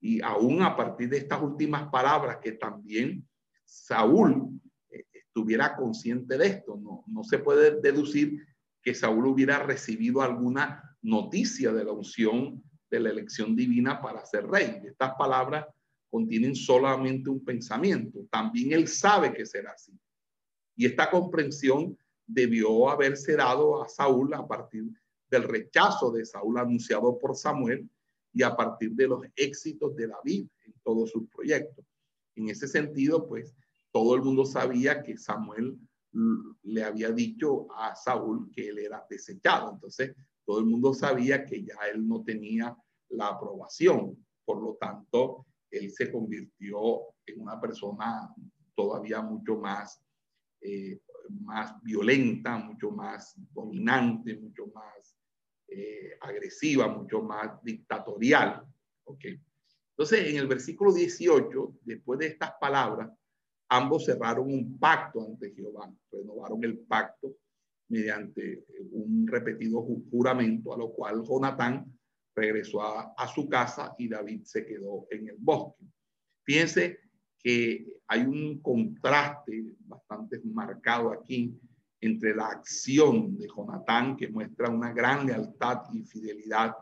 Y 0.00 0.20
aún 0.20 0.62
a 0.62 0.76
partir 0.76 1.08
de 1.08 1.18
estas 1.18 1.40
últimas 1.42 1.88
palabras, 1.90 2.38
que 2.42 2.52
también 2.52 3.26
Saúl 3.64 4.60
eh, 4.90 5.04
estuviera 5.12 5.76
consciente 5.76 6.36
de 6.36 6.46
esto, 6.46 6.76
no, 6.76 7.04
no 7.06 7.24
se 7.24 7.38
puede 7.38 7.80
deducir 7.80 8.49
que 8.82 8.94
Saúl 8.94 9.26
hubiera 9.26 9.62
recibido 9.62 10.22
alguna 10.22 10.96
noticia 11.02 11.72
de 11.72 11.84
la 11.84 11.92
unción 11.92 12.62
de 12.90 13.00
la 13.00 13.10
elección 13.10 13.54
divina 13.54 14.00
para 14.00 14.24
ser 14.24 14.46
rey. 14.46 14.82
Estas 14.84 15.14
palabras 15.14 15.66
contienen 16.10 16.54
solamente 16.54 17.30
un 17.30 17.44
pensamiento. 17.44 18.26
También 18.30 18.72
él 18.72 18.88
sabe 18.88 19.32
que 19.32 19.46
será 19.46 19.72
así. 19.72 19.92
Y 20.76 20.86
esta 20.86 21.10
comprensión 21.10 21.96
debió 22.26 22.90
haberse 22.90 23.36
dado 23.36 23.82
a 23.82 23.88
Saúl 23.88 24.34
a 24.34 24.46
partir 24.46 24.84
del 25.30 25.44
rechazo 25.44 26.10
de 26.10 26.24
Saúl 26.24 26.58
anunciado 26.58 27.18
por 27.18 27.36
Samuel 27.36 27.88
y 28.32 28.42
a 28.42 28.56
partir 28.56 28.92
de 28.92 29.08
los 29.08 29.24
éxitos 29.36 29.94
de 29.96 30.08
David 30.08 30.46
en 30.64 30.74
todos 30.82 31.10
sus 31.10 31.28
proyectos. 31.28 31.84
En 32.34 32.48
ese 32.48 32.66
sentido, 32.66 33.26
pues 33.26 33.54
todo 33.92 34.14
el 34.14 34.22
mundo 34.22 34.44
sabía 34.44 35.02
que 35.02 35.16
Samuel 35.16 35.78
le 36.12 36.82
había 36.82 37.10
dicho 37.10 37.66
a 37.72 37.94
Saúl 37.94 38.50
que 38.52 38.68
él 38.68 38.78
era 38.78 39.06
desechado. 39.08 39.72
Entonces, 39.72 40.14
todo 40.44 40.58
el 40.58 40.66
mundo 40.66 40.92
sabía 40.94 41.44
que 41.44 41.62
ya 41.62 41.76
él 41.92 42.06
no 42.06 42.24
tenía 42.24 42.76
la 43.10 43.28
aprobación. 43.28 44.16
Por 44.44 44.62
lo 44.62 44.74
tanto, 44.74 45.46
él 45.70 45.90
se 45.92 46.10
convirtió 46.10 47.02
en 47.26 47.40
una 47.40 47.60
persona 47.60 48.34
todavía 48.74 49.22
mucho 49.22 49.56
más, 49.56 50.02
eh, 50.60 51.00
más 51.28 51.80
violenta, 51.82 52.56
mucho 52.56 52.90
más 52.90 53.34
dominante, 53.52 54.36
mucho 54.36 54.66
más 54.74 55.16
eh, 55.68 56.16
agresiva, 56.20 56.88
mucho 56.88 57.22
más 57.22 57.62
dictatorial. 57.62 58.66
Entonces, 59.06 60.28
en 60.28 60.36
el 60.36 60.48
versículo 60.48 60.92
18, 60.92 61.78
después 61.82 62.18
de 62.18 62.26
estas 62.26 62.52
palabras, 62.60 63.10
ambos 63.70 64.04
cerraron 64.04 64.52
un 64.52 64.78
pacto 64.78 65.24
ante 65.24 65.52
Jehová, 65.54 65.90
renovaron 66.10 66.62
el 66.64 66.78
pacto 66.78 67.36
mediante 67.88 68.64
un 68.92 69.26
repetido 69.26 69.86
juramento, 70.10 70.74
a 70.74 70.78
lo 70.78 70.92
cual 70.92 71.22
Jonatán 71.22 71.86
regresó 72.34 72.82
a, 72.82 73.28
su 73.28 73.48
casa 73.48 73.94
y 73.98 74.08
David 74.08 74.42
se 74.44 74.64
quedó 74.64 75.06
en 75.10 75.28
el 75.28 75.36
bosque. 75.38 75.84
Fíjense 76.44 76.98
que 77.38 77.86
hay 78.06 78.22
un 78.22 78.60
contraste 78.60 79.64
bastante 79.80 80.40
marcado 80.44 81.12
aquí 81.12 81.58
entre 82.00 82.34
la 82.34 82.46
acción 82.46 83.36
de 83.36 83.46
Jonatán, 83.48 84.16
que 84.16 84.28
muestra 84.28 84.68
una 84.68 84.92
gran 84.92 85.26
lealtad 85.26 85.82
y 85.92 86.02
fidelidad 86.02 86.74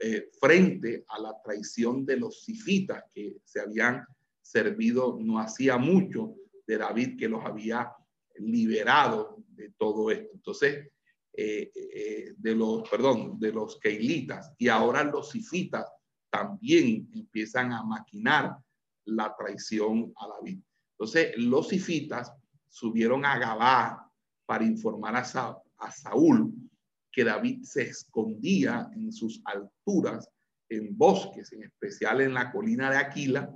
eh, 0.00 0.30
frente 0.38 1.04
a 1.08 1.20
la 1.20 1.34
traición 1.42 2.04
de 2.04 2.18
los 2.18 2.44
sifitas 2.44 3.04
que 3.14 3.36
se 3.44 3.60
habían 3.60 4.06
servido 4.46 5.18
no 5.20 5.38
hacía 5.38 5.76
mucho 5.76 6.34
de 6.66 6.78
David 6.78 7.18
que 7.18 7.28
los 7.28 7.44
había 7.44 7.92
liberado 8.38 9.36
de 9.48 9.70
todo 9.76 10.10
esto. 10.10 10.30
Entonces, 10.34 10.88
eh, 11.32 11.70
eh, 11.74 12.34
de 12.36 12.54
los, 12.54 12.88
perdón, 12.88 13.38
de 13.38 13.52
los 13.52 13.78
keilitas 13.78 14.52
y 14.58 14.68
ahora 14.68 15.04
los 15.04 15.30
sifitas 15.30 15.86
también 16.30 17.08
empiezan 17.12 17.72
a 17.72 17.82
maquinar 17.82 18.56
la 19.04 19.34
traición 19.36 20.12
a 20.16 20.28
David. 20.28 20.60
Entonces, 20.92 21.36
los 21.36 21.68
sifitas 21.68 22.32
subieron 22.68 23.24
a 23.24 23.38
Gabá 23.38 24.10
para 24.46 24.64
informar 24.64 25.16
a, 25.16 25.62
a 25.78 25.90
Saúl 25.90 26.54
que 27.12 27.24
David 27.24 27.62
se 27.62 27.82
escondía 27.82 28.88
en 28.94 29.12
sus 29.12 29.40
alturas, 29.44 30.28
en 30.68 30.96
bosques, 30.96 31.52
en 31.52 31.62
especial 31.62 32.20
en 32.20 32.34
la 32.34 32.50
colina 32.52 32.90
de 32.90 32.98
Aquila, 32.98 33.50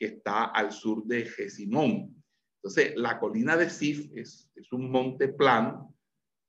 que 0.00 0.06
está 0.06 0.46
al 0.46 0.72
sur 0.72 1.04
de 1.04 1.26
Gesimón. 1.26 2.24
Entonces, 2.56 2.96
la 2.96 3.20
colina 3.20 3.54
de 3.54 3.68
Sif 3.68 4.10
es, 4.14 4.50
un 4.72 4.90
monte 4.90 5.28
plano 5.28 5.94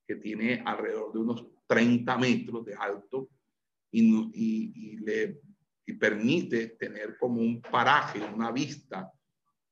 que 0.06 0.16
tiene 0.16 0.62
alrededor 0.64 1.12
de 1.12 1.18
unos 1.18 1.46
30 1.66 2.16
metros 2.16 2.64
de 2.64 2.74
alto 2.74 3.28
y, 3.90 4.96
le 5.04 5.38
permite 6.00 6.68
tener 6.68 7.18
como 7.18 7.42
un 7.42 7.60
paraje, 7.60 8.24
una 8.24 8.50
vista, 8.50 9.12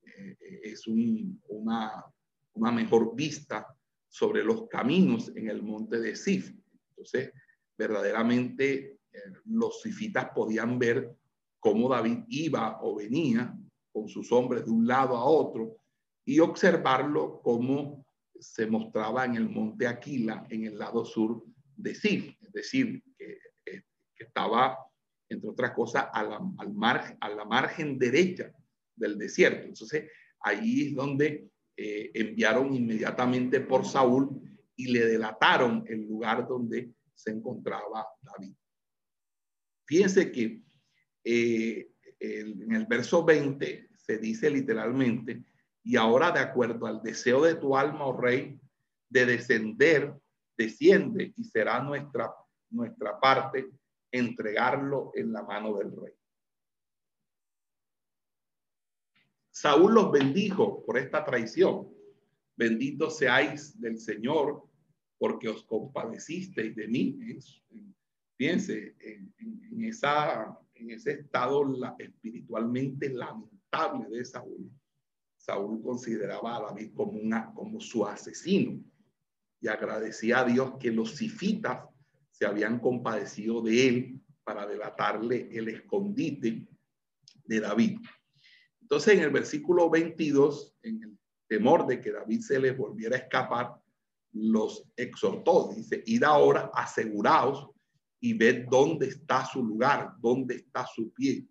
eh, 0.03 0.37
es 0.65 0.87
un, 0.87 1.41
una, 1.49 2.05
una 2.53 2.71
mejor 2.71 3.17
vista 3.17 3.67
sobre 4.07 4.45
los 4.45 4.69
caminos 4.69 5.33
en 5.35 5.49
el 5.49 5.63
monte 5.63 5.99
de 5.99 6.15
Sif. 6.15 6.53
Entonces, 6.91 7.33
verdaderamente 7.79 8.99
eh, 9.11 9.19
los 9.47 9.81
sifitas 9.81 10.29
podían 10.35 10.79
ver 10.79 11.17
cómo 11.59 11.89
David 11.89 12.25
iba 12.29 12.79
o 12.83 12.97
venía 12.97 13.57
con 13.93 14.09
sus 14.09 14.31
hombres 14.33 14.65
de 14.65 14.71
un 14.71 14.87
lado 14.87 15.17
a 15.17 15.25
otro 15.25 15.77
y 16.25 16.39
observarlo 16.41 17.41
como 17.43 18.07
se 18.39 18.67
mostraba 18.67 19.25
en 19.25 19.37
el 19.37 19.49
monte 19.49 19.87
Aquila, 19.87 20.47
en 20.51 20.65
el 20.65 20.79
lado 20.79 21.05
sur 21.05 21.45
de 21.77 21.95
Sif, 21.95 22.35
es 22.41 22.53
decir, 22.53 23.03
que, 23.19 23.39
eh, 23.67 23.83
estaba, 24.19 24.79
entre 25.29 25.51
otras 25.51 25.73
cosas, 25.73 26.07
a 26.13 26.23
la, 26.23 26.41
al 26.59 26.73
margen, 26.73 27.17
a 27.21 27.29
la 27.31 27.45
margen 27.45 27.99
derecha 27.99 28.53
del 28.95 29.19
desierto. 29.19 29.67
Entonces, 29.67 30.11
ahí 30.41 30.89
es 30.89 30.95
donde 30.95 31.51
eh, 31.77 32.11
enviaron 32.15 32.75
inmediatamente 32.75 33.61
por 33.61 33.87
Saúl 33.87 34.41
y 34.77 34.93
le 34.93 35.07
delataron 35.07 35.85
el 35.89 36.07
lugar 36.07 36.47
donde 36.47 36.93
se 37.15 37.31
encontraba 37.31 38.07
David. 38.21 38.55
Fíjense 39.87 40.31
que 40.31 40.63
eh, 41.25 41.91
en 42.21 42.75
el 42.75 42.87
verso 42.87 43.25
20 43.25 43.89
se 43.97 44.19
dice 44.19 44.51
literalmente, 44.51 45.45
y 45.83 45.97
ahora 45.97 46.31
de 46.31 46.41
acuerdo 46.41 46.87
al 46.87 47.03
deseo 47.03 47.43
de 47.43 47.55
tu 47.55 47.77
alma, 47.77 48.07
oh 48.07 48.21
rey, 48.21 48.61
de 49.09 49.27
descender, 49.27 50.15
desciende 50.57 51.33
y 51.37 51.45
será 51.45 51.81
nuestra, 51.81 52.33
nuestra 52.71 53.19
parte 53.19 53.71
entregarlo 54.13 55.13
en 55.15 55.33
la 55.33 55.43
mano 55.43 55.77
del 55.77 55.91
rey. 55.97 56.13
Saúl 59.51 59.95
los 59.95 60.13
bendijo 60.13 60.85
por 60.85 60.99
esta 60.99 61.25
traición. 61.25 61.89
Bendito 62.57 63.11
seáis 63.11 63.79
del 63.81 63.99
Señor 63.99 64.65
porque 65.19 65.49
os 65.49 65.65
compadecisteis 65.65 66.75
de 66.75 66.89
mí. 66.89 67.19
Fíjense, 68.37 68.97
en, 69.01 69.85
esa, 69.85 70.59
en 70.81 70.91
ese 70.91 71.13
estado 71.13 71.65
espiritualmente 71.99 73.11
lamentable 73.11 74.09
de 74.11 74.25
Saúl, 74.25 74.71
Saúl 75.37 75.83
consideraba 75.83 76.57
a 76.57 76.61
David 76.63 76.93
como, 76.95 77.81
su 77.81 78.07
asesino 78.07 78.83
y 79.61 79.69
agradecía 79.69 80.41
a 80.41 80.45
Dios 80.45 80.75
que 80.79 80.91
los 80.91 81.17
sifitas 81.17 81.85
se 82.31 82.47
habían 82.47 82.79
compadecido 82.79 83.61
de 83.63 83.89
él 83.89 84.21
para 84.45 84.67
delatarle 84.67 85.49
el 85.53 85.69
escondite 85.69 86.67
de 87.45 87.61
David. 87.61 87.99
Entonces, 88.81 89.15
en 89.15 89.21
el 89.21 89.31
versículo 89.31 89.91
22, 89.91 90.77
en 90.83 91.03
el 91.03 91.19
temor 91.47 91.87
de 91.87 92.01
que 92.01 92.13
David 92.13 92.41
se 92.41 92.59
les 92.59 92.77
volviera 92.77 93.17
a 93.17 93.21
escapar, 93.21 93.75
los 94.33 94.85
exhortó. 94.97 95.73
Dice, 95.75 96.03
id 96.07 96.23
ahora, 96.23 96.71
aseguraos 96.75 97.71
y 98.21 98.35
ved 98.35 98.67
dónde 98.69 99.07
está 99.07 99.45
su 99.47 99.65
lugar, 99.65 100.13
dónde 100.21 100.57
está 100.57 100.87
su 100.87 101.13
pie, 101.13 101.47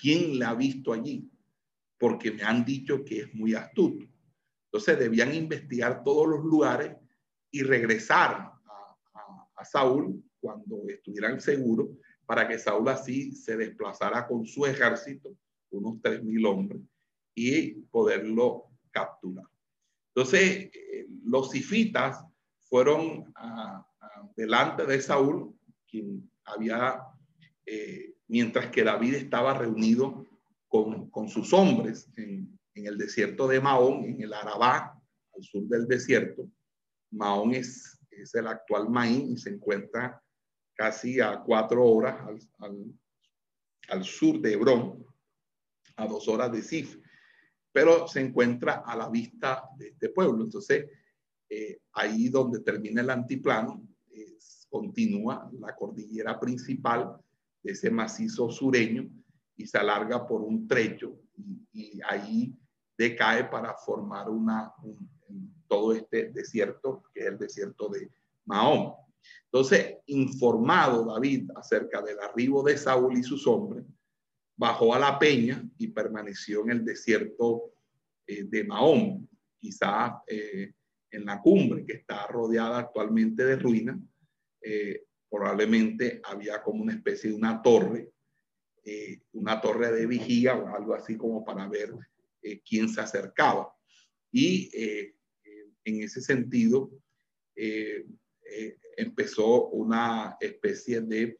¿Quién 0.00 0.38
la 0.38 0.50
ha 0.50 0.54
visto 0.54 0.92
allí? 0.92 1.28
Porque 1.98 2.30
me 2.30 2.42
han 2.42 2.64
dicho 2.64 3.04
que 3.04 3.20
es 3.20 3.34
muy 3.34 3.54
astuto. 3.54 4.06
Entonces 4.66 4.98
debían 4.98 5.34
investigar 5.34 6.04
todos 6.04 6.28
los 6.28 6.44
lugares 6.44 6.96
y 7.50 7.62
regresar 7.62 8.52
a, 9.56 9.64
Saúl 9.64 10.22
cuando 10.40 10.84
estuvieran 10.88 11.40
seguros 11.40 11.88
para 12.24 12.46
que 12.46 12.60
Saúl 12.60 12.88
así 12.88 13.32
se 13.32 13.56
desplazara 13.56 14.26
con 14.28 14.46
su 14.46 14.64
ejército, 14.66 15.36
unos 15.70 16.00
tres 16.00 16.22
mil 16.22 16.46
hombres, 16.46 16.80
y 17.34 17.72
poderlo 17.90 18.70
capturar. 18.92 19.46
Entonces, 20.14 20.70
eh, 20.72 21.08
los 21.24 21.50
sifitas 21.50 22.24
fueron 22.60 23.32
delante 24.36 24.86
de 24.86 25.00
Saúl, 25.00 25.57
quien 25.88 26.30
había 26.44 27.02
eh, 27.66 28.14
mientras 28.28 28.70
que 28.70 28.84
David 28.84 29.14
estaba 29.14 29.54
reunido 29.54 30.26
con, 30.68 31.10
con 31.10 31.28
sus 31.28 31.52
hombres 31.52 32.10
en, 32.16 32.56
el 32.74 32.96
desierto 32.96 33.48
de 33.48 33.60
Mahón, 33.60 34.04
en 34.04 34.22
el 34.22 34.32
Arabá, 34.32 34.96
al 35.34 35.42
sur 35.42 35.64
del 35.64 35.88
desierto. 35.88 36.48
Mahón 37.10 37.54
es, 37.54 37.98
es 38.08 38.32
el 38.36 38.46
actual 38.46 38.88
Maín 38.88 39.32
y 39.32 39.36
se 39.36 39.50
encuentra 39.50 40.22
casi 40.74 41.20
a 41.20 41.40
cuatro 41.40 41.84
horas 41.84 42.20
al, 42.20 42.38
al, 42.58 42.94
al 43.88 44.04
sur 44.04 44.40
de 44.40 44.52
Hebrón, 44.52 45.04
a 45.96 46.06
dos 46.06 46.28
horas 46.28 46.52
de 46.52 46.62
Sif, 46.62 46.98
pero 47.72 48.06
se 48.06 48.20
encuentra 48.20 48.84
a 48.86 48.96
la 48.96 49.08
vista 49.08 49.64
de 49.76 49.88
este 49.88 50.10
pueblo. 50.10 50.44
Entonces, 50.44 50.86
eh, 51.50 51.80
ahí 51.92 52.28
donde 52.28 52.60
termina 52.60 53.00
el 53.00 53.10
antiplano, 53.10 53.82
continúa 54.68 55.50
la 55.58 55.74
cordillera 55.74 56.38
principal 56.38 57.16
ese 57.62 57.90
macizo 57.90 58.50
sureño 58.50 59.08
y 59.56 59.66
se 59.66 59.78
alarga 59.78 60.26
por 60.26 60.42
un 60.42 60.66
trecho 60.66 61.18
y, 61.72 62.00
ahí 62.08 62.54
decae 62.96 63.44
para 63.44 63.74
formar 63.74 64.28
una, 64.28 64.72
todo 65.68 65.92
este 65.92 66.30
desierto, 66.30 67.04
que 67.12 67.20
es 67.20 67.26
el 67.26 67.38
desierto 67.38 67.88
de 67.88 68.10
Mahón. 68.44 68.94
Entonces, 69.44 69.98
informado 70.06 71.04
David 71.04 71.50
acerca 71.54 72.02
del 72.02 72.18
arribo 72.18 72.62
de 72.62 72.76
Saúl 72.76 73.18
y 73.18 73.22
sus 73.22 73.46
hombres, 73.46 73.84
bajó 74.56 74.94
a 74.94 74.98
la 74.98 75.18
peña 75.18 75.62
y 75.78 75.88
permaneció 75.88 76.62
en 76.62 76.70
el 76.70 76.84
desierto 76.84 77.72
eh, 78.26 78.44
de 78.44 78.64
Mahón, 78.64 79.28
quizá 79.58 80.22
eh, 80.26 80.72
en 81.10 81.24
la 81.24 81.40
cumbre 81.40 81.84
que 81.84 81.94
está 81.94 82.26
rodeada 82.26 82.78
actualmente 82.78 83.44
de 83.44 83.56
ruinas, 83.56 83.98
eh, 84.60 85.04
probablemente 85.30 86.20
había 86.24 86.62
como 86.62 86.82
una 86.82 86.94
especie 86.94 87.30
de 87.30 87.36
una 87.36 87.62
torre, 87.62 88.10
eh, 88.84 89.20
una 89.32 89.60
torre 89.60 89.92
de 89.92 90.06
vigía 90.06 90.56
o 90.56 90.74
algo 90.74 90.94
así 90.94 91.16
como 91.16 91.44
para 91.44 91.68
ver 91.68 91.94
eh, 92.42 92.60
quién 92.60 92.88
se 92.88 93.00
acercaba. 93.00 93.74
Y 94.30 94.70
en 95.84 96.02
ese 96.02 96.20
sentido, 96.20 96.90
empezó 98.96 99.68
una 99.68 100.36
especie 100.38 101.00
de, 101.00 101.38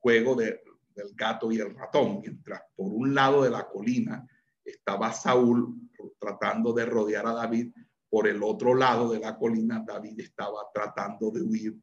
juego 0.00 0.34
de, 0.34 0.60
del 0.94 1.14
gato 1.14 1.52
y 1.52 1.60
el 1.60 1.72
ratón, 1.72 2.20
mientras 2.20 2.62
por 2.74 2.92
un 2.92 3.14
lado 3.14 3.44
de 3.44 3.50
la 3.50 3.68
colina 3.68 4.28
estaba 4.64 5.12
Saúl 5.12 5.88
tratando 6.18 6.72
de 6.72 6.86
rodear 6.86 7.26
a 7.26 7.34
David, 7.34 7.72
por 8.14 8.28
el 8.28 8.44
otro 8.44 8.76
lado 8.76 9.10
de 9.10 9.18
la 9.18 9.36
colina 9.36 9.82
David 9.84 10.20
estaba 10.20 10.60
tratando 10.72 11.32
de 11.32 11.42
huir 11.42 11.76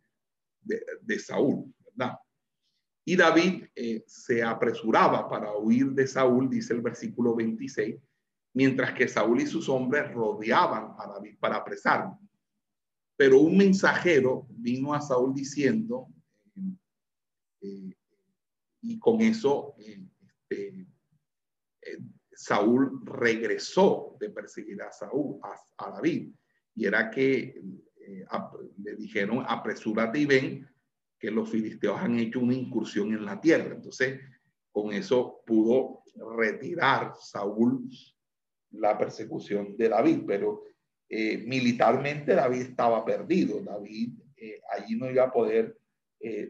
de, 0.62 1.20
Saúl, 1.20 1.76
¿verdad? 1.84 2.18
Y 3.04 3.18
David 3.18 3.66
eh, 3.76 4.06
se 4.08 4.42
apresuraba 4.42 5.28
para 5.28 5.54
huir 5.58 5.88
de 5.88 6.08
Saúl, 6.08 6.50
dice 6.50 6.74
el 6.74 6.80
versículo 6.80 7.36
26, 7.36 7.98
mientras 8.54 8.94
que 8.94 9.10
Saúl 9.10 9.42
y 9.42 9.46
sus 9.46 9.68
hombres 9.68 10.10
rodeaban 10.14 10.96
a 10.98 11.06
David 11.06 11.36
para 11.38 11.58
apresarlo. 11.58 12.18
Pero 13.18 13.42
un 13.42 13.58
mensajero 13.58 14.48
vino 14.52 14.94
a 14.94 15.02
Saúl 15.02 15.34
diciendo, 15.34 16.08
eh, 16.56 16.78
eh, 17.60 17.94
y 18.84 18.98
con 19.00 19.20
eso 19.20 19.76
este, 19.80 20.88
Saúl 22.42 23.02
regresó 23.06 24.18
de 24.20 24.32
perseguir 24.32 24.82
a 24.82 24.92
Saúl, 24.92 25.40
a, 25.78 25.92
David, 25.92 26.34
y 26.74 26.88
era 26.88 27.12
que 27.12 27.62
eh, 28.00 28.26
le 28.84 28.96
dijeron, 28.96 29.46
apresúrate 29.48 30.18
y 30.18 30.26
ven 30.26 30.68
que 31.20 31.30
los 31.30 31.52
filisteos 31.52 32.00
han 32.00 32.18
hecho 32.18 32.40
una 32.40 32.56
incursión 32.56 33.14
en 33.14 33.26
la 33.26 33.40
tierra. 33.40 33.76
Entonces, 33.76 34.20
con 34.72 34.92
eso 34.92 35.44
pudo 35.46 36.02
retirar 36.36 37.14
Saúl 37.20 37.88
la 38.72 38.98
persecución 38.98 39.78
de 39.78 39.90
David, 39.90 40.22
pero 40.26 40.64
eh, 41.10 41.38
militarmente 41.46 42.34
David 42.34 42.62
estaba 42.62 43.06
perdido. 43.06 43.62
David 43.62 44.14
eh, 44.36 44.62
allí 44.72 44.96
no 44.96 45.12
iba 45.12 45.26
a 45.26 45.32
poder 45.32 45.78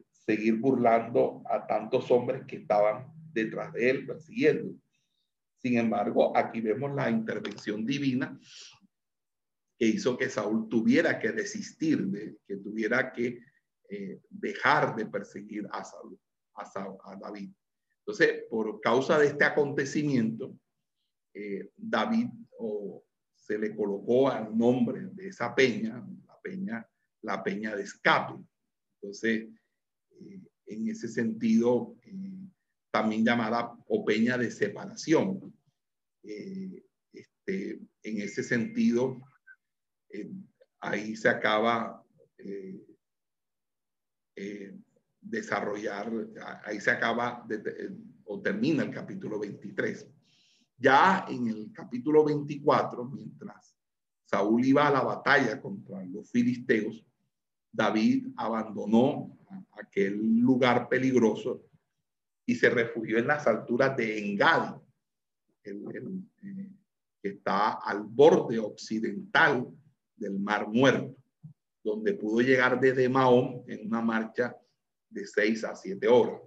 seguir 0.10 0.56
burlando 0.58 1.42
a 1.50 1.66
tantos 1.66 2.12
hombres 2.12 2.44
que 2.46 2.58
estaban 2.58 3.08
detrás 3.34 3.74
de 3.74 3.90
él, 3.90 4.06
persiguiendo. 4.06 4.74
Sin 5.62 5.78
embargo, 5.78 6.36
aquí 6.36 6.60
vemos 6.60 6.94
la 6.96 7.10
intervención 7.10 7.86
divina 7.86 8.40
que 9.78 9.86
hizo 9.86 10.18
que 10.18 10.30
Saúl 10.30 10.68
tuviera 10.70 11.20
que 11.20 11.32
desistir, 11.32 12.06
de, 12.08 12.38
que 12.48 12.58
tuviera 12.58 13.12
que 13.12 13.40
eh, 13.90 14.22
dejar 14.30 14.96
de 14.96 15.06
perseguir 15.06 15.68
a, 15.72 15.84
Saúl, 15.84 16.20
a, 16.54 17.16
David. 17.16 17.52
Entonces, 18.00 18.44
por 18.50 18.80
causa 18.82 19.20
de 19.20 19.28
este 19.28 19.44
acontecimiento, 19.44 20.58
eh, 21.34 21.72
David 21.76 22.28
se 23.36 23.58
le 23.58 23.76
colocó 23.76 24.30
al 24.30 24.56
nombre 24.56 25.08
de 25.14 25.28
esa 25.28 25.54
peña, 25.54 26.06
la 26.28 26.40
peña, 26.42 26.90
la 27.22 27.44
peña 27.44 27.76
de 27.76 27.84
escape. 27.84 28.36
Entonces, 28.96 29.48
eh, 30.12 30.42
en 30.68 30.88
ese 30.90 31.08
sentido, 31.08 31.98
también 32.92 33.26
llamada 33.26 33.74
o 33.88 34.06
peña 34.06 34.38
de 34.38 34.52
separación. 34.52 35.54
Eh, 36.24 36.84
este, 37.14 37.80
en 38.04 38.22
ese 38.22 38.44
sentido, 38.44 39.20
eh, 40.10 40.30
ahí 40.82 41.16
se 41.16 41.30
acaba 41.30 42.06
eh, 42.38 42.86
desarrollar, 45.22 46.12
ahí 46.66 46.80
se 46.82 46.92
acaba 46.92 47.48
o 48.26 48.42
termina 48.42 48.84
el 48.84 48.92
capítulo 48.92 49.40
23. 49.40 50.08
Ya 50.78 51.26
en 51.30 51.48
el 51.48 51.72
capítulo 51.72 52.26
24, 52.26 53.06
mientras 53.06 53.76
Saúl 54.26 54.66
iba 54.66 54.88
a 54.88 54.92
la 54.92 55.02
batalla 55.02 55.62
contra 55.62 56.04
los 56.06 56.30
filisteos, 56.32 57.06
David 57.72 58.30
abandonó 58.36 59.38
aquel 59.74 60.40
lugar 60.40 60.90
peligroso 60.90 61.71
y 62.46 62.56
se 62.56 62.70
refugió 62.70 63.18
en 63.18 63.28
las 63.28 63.48
alturas 63.48 63.96
de 63.96 64.20
Engadi, 64.20 64.80
eh, 65.64 66.70
que 67.22 67.30
está 67.30 67.74
al 67.74 68.04
borde 68.04 68.60
occidental 68.60 69.68
del 70.16 70.40
Mar 70.40 70.68
Muerto, 70.68 71.16
donde 71.84 72.14
pudo 72.14 72.42
llegar 72.42 72.80
desde 72.80 73.10
Mahón 73.10 73.64
en 73.68 73.88
una 73.88 74.02
marcha 74.02 74.56
de 75.10 75.26
seis 75.26 75.64
a 75.64 75.76
siete 75.76 76.08
horas. 76.08 76.42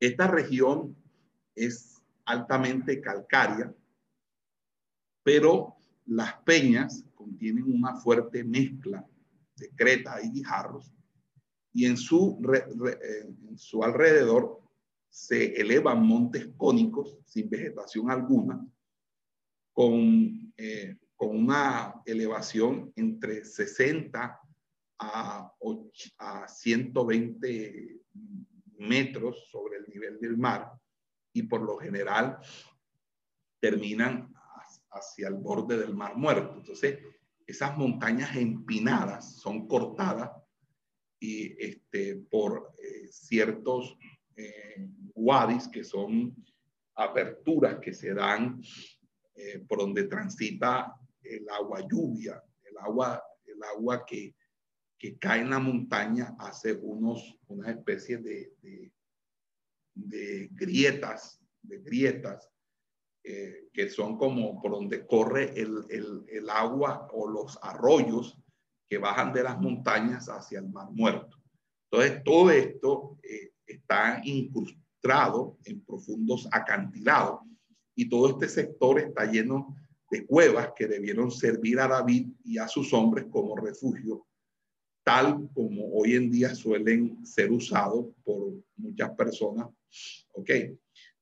Esta 0.00 0.26
región 0.26 0.96
es 1.54 2.02
altamente 2.26 3.00
calcárea, 3.00 3.74
pero 5.22 5.76
las 6.06 6.34
peñas 6.42 7.04
contienen 7.24 7.64
una 7.64 7.96
fuerte 7.96 8.44
mezcla 8.44 9.06
de 9.56 9.70
creta 9.70 10.20
y 10.22 10.30
guijarros, 10.30 10.92
y 11.72 11.86
en 11.86 11.96
su, 11.96 12.38
eh, 12.52 13.26
en 13.48 13.58
su 13.58 13.82
alrededor 13.82 14.60
se 15.08 15.58
elevan 15.60 16.06
montes 16.06 16.48
cónicos 16.56 17.18
sin 17.24 17.48
vegetación 17.48 18.10
alguna, 18.10 18.64
con, 19.72 20.52
eh, 20.56 20.96
con 21.16 21.36
una 21.36 22.02
elevación 22.04 22.92
entre 22.94 23.44
60 23.44 24.40
a, 24.98 25.52
a 26.18 26.48
120 26.48 28.00
metros 28.78 29.48
sobre 29.50 29.78
el 29.78 29.86
nivel 29.88 30.20
del 30.20 30.36
mar 30.36 30.72
y 31.32 31.42
por 31.44 31.62
lo 31.62 31.76
general 31.78 32.38
terminan 33.60 34.33
hacia 34.94 35.28
el 35.28 35.34
borde 35.34 35.76
del 35.76 35.94
mar 35.94 36.16
muerto. 36.16 36.56
Entonces, 36.56 36.98
esas 37.46 37.76
montañas 37.76 38.34
empinadas 38.36 39.36
son 39.36 39.66
cortadas 39.66 40.30
y 41.20 41.54
este, 41.62 42.16
por 42.16 42.74
eh, 42.78 43.08
ciertos 43.10 43.96
eh, 44.36 44.88
wadis 45.14 45.68
que 45.68 45.84
son 45.84 46.34
aperturas 46.94 47.78
que 47.80 47.92
se 47.92 48.14
dan 48.14 48.62
eh, 49.34 49.64
por 49.68 49.78
donde 49.78 50.04
transita 50.04 50.94
el 51.22 51.48
agua 51.50 51.80
lluvia, 51.88 52.42
el 52.62 52.78
agua, 52.78 53.22
el 53.46 53.62
agua 53.62 54.04
que, 54.06 54.34
que 54.98 55.18
cae 55.18 55.40
en 55.40 55.50
la 55.50 55.58
montaña 55.58 56.36
hace 56.38 56.72
unos, 56.72 57.36
una 57.48 57.70
especie 57.70 58.18
de, 58.18 58.52
de, 58.62 58.92
de 59.94 60.48
grietas, 60.52 61.40
de 61.62 61.78
grietas 61.78 62.53
eh, 63.26 63.68
que 63.72 63.88
son 63.88 64.18
como 64.18 64.60
por 64.60 64.72
donde 64.72 65.06
corre 65.06 65.58
el, 65.58 65.86
el, 66.28 66.50
agua 66.50 67.08
o 67.10 67.26
los 67.26 67.58
arroyos 67.62 68.38
que 68.86 68.98
bajan 68.98 69.32
de 69.32 69.42
las 69.42 69.58
montañas 69.58 70.28
hacia 70.28 70.58
el 70.58 70.68
mar 70.68 70.90
muerto. 70.90 71.38
Entonces, 71.90 72.22
todo 72.22 72.50
esto 72.50 73.18
eh, 73.22 73.52
está 73.66 74.20
incrustado 74.24 75.56
en 75.64 75.82
profundos 75.86 76.46
acantilados 76.52 77.40
y 77.94 78.10
todo 78.10 78.28
este 78.28 78.46
sector 78.46 79.00
está 79.00 79.24
lleno 79.24 79.74
de 80.10 80.26
cuevas 80.26 80.72
que 80.76 80.86
debieron 80.86 81.30
servir 81.30 81.80
a 81.80 81.88
David 81.88 82.28
y 82.44 82.58
a 82.58 82.68
sus 82.68 82.92
hombres 82.92 83.24
como 83.30 83.56
refugio, 83.56 84.26
tal 85.02 85.48
como 85.54 85.94
hoy 85.94 86.14
en 86.14 86.30
día 86.30 86.54
suelen 86.54 87.24
ser 87.24 87.50
usados 87.50 88.04
por 88.22 88.52
muchas 88.76 89.12
personas. 89.12 89.68
¿Ok? 90.32 90.50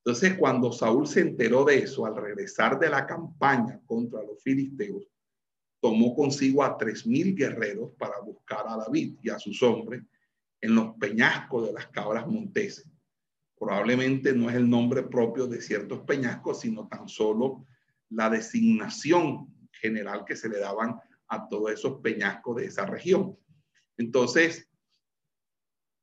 Entonces, 0.05 0.37
cuando 0.37 0.73
Saúl 0.73 1.07
se 1.07 1.21
enteró 1.21 1.65
de 1.65 1.79
eso, 1.79 2.05
al 2.05 2.17
regresar 2.17 2.79
de 2.79 2.91
la 2.91 3.07
campaña 3.07 3.81
contra 3.87 4.21
los 4.23 4.43
filisteos, 4.43 5.07
tomó 5.81 6.15
consigo 6.15 6.65
a 6.65 6.77
tres 6.77 7.07
mil 7.07 7.37
guerreros 7.37 7.93
para 7.99 8.21
buscar 8.21 8.65
a 8.67 8.77
David 8.77 9.17
y 9.23 9.31
a 9.31 9.39
sus 9.39 9.63
hombres 9.63 10.03
en 10.61 10.75
los 10.75 10.97
peñascos 10.97 11.67
de 11.67 11.73
las 11.73 11.87
cabras 11.89 12.27
monteses. 12.27 12.89
Probablemente 13.57 14.33
no 14.33 14.51
es 14.51 14.57
el 14.57 14.69
nombre 14.69 15.05
propio 15.05 15.47
de 15.47 15.61
ciertos 15.61 16.01
peñascos, 16.01 16.61
sino 16.61 16.89
tan 16.89 17.09
solo 17.09 17.65
la 18.11 18.29
designación 18.29 19.55
general 19.71 20.25
que 20.25 20.35
se 20.35 20.49
le 20.49 20.59
daban 20.59 20.99
a 21.29 21.49
todos 21.49 21.73
esos 21.73 22.01
peñascos 22.01 22.57
de 22.57 22.67
esa 22.67 22.87
región. 22.87 23.37
Entonces, 23.97 24.69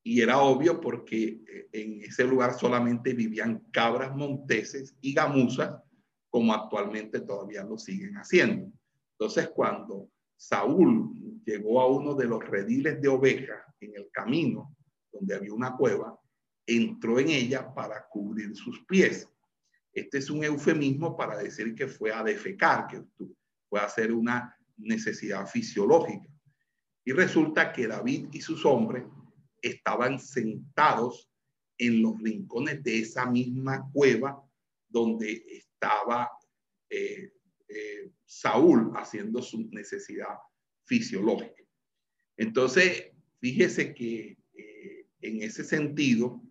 y 0.02 0.20
era 0.22 0.38
obvio 0.38 0.80
porque 0.80 1.42
eh, 1.46 1.68
en 1.72 2.02
ese 2.02 2.24
lugar 2.24 2.54
solamente 2.58 3.12
vivían 3.12 3.66
cabras 3.70 4.14
monteses 4.16 4.94
y 5.00 5.12
gamuzas, 5.12 5.82
como 6.30 6.54
actualmente 6.54 7.20
todavía 7.20 7.64
lo 7.64 7.76
siguen 7.76 8.14
haciendo. 8.14 8.72
Entonces, 9.18 9.48
cuando 9.48 10.08
Saúl 10.36 11.42
llegó 11.44 11.80
a 11.80 11.86
uno 11.86 12.14
de 12.14 12.26
los 12.26 12.42
rediles 12.46 13.00
de 13.00 13.08
ovejas 13.08 13.62
en 13.80 13.94
el 13.96 14.10
camino, 14.10 14.74
donde 15.12 15.34
había 15.34 15.52
una 15.52 15.76
cueva, 15.76 16.18
entró 16.66 17.18
en 17.18 17.28
ella 17.28 17.74
para 17.74 18.06
cubrir 18.08 18.54
sus 18.56 18.84
pies. 18.86 19.28
Este 19.92 20.18
es 20.18 20.30
un 20.30 20.44
eufemismo 20.44 21.16
para 21.16 21.36
decir 21.36 21.74
que 21.74 21.88
fue 21.88 22.12
a 22.12 22.22
defecar, 22.22 22.86
que 22.86 23.02
fue 23.68 23.80
a 23.80 23.84
hacer 23.84 24.12
una 24.12 24.56
necesidad 24.76 25.46
fisiológica. 25.46 26.28
Y 27.04 27.12
resulta 27.12 27.72
que 27.72 27.88
David 27.88 28.28
y 28.32 28.40
sus 28.40 28.64
hombres 28.64 29.04
estaban 29.62 30.18
sentados 30.18 31.30
en 31.78 32.02
los 32.02 32.20
rincones 32.20 32.82
de 32.82 33.00
esa 33.00 33.26
misma 33.26 33.88
cueva 33.92 34.42
donde 34.88 35.44
estaba 35.48 36.30
eh, 36.90 37.32
eh, 37.68 38.10
Saúl 38.24 38.92
haciendo 38.96 39.40
su 39.40 39.68
necesidad 39.70 40.36
fisiológica. 40.84 41.62
Entonces, 42.36 43.12
fíjese 43.38 43.94
que 43.94 44.36
eh, 44.52 45.06
en 45.20 45.42
ese 45.42 45.64
sentido 45.64 46.42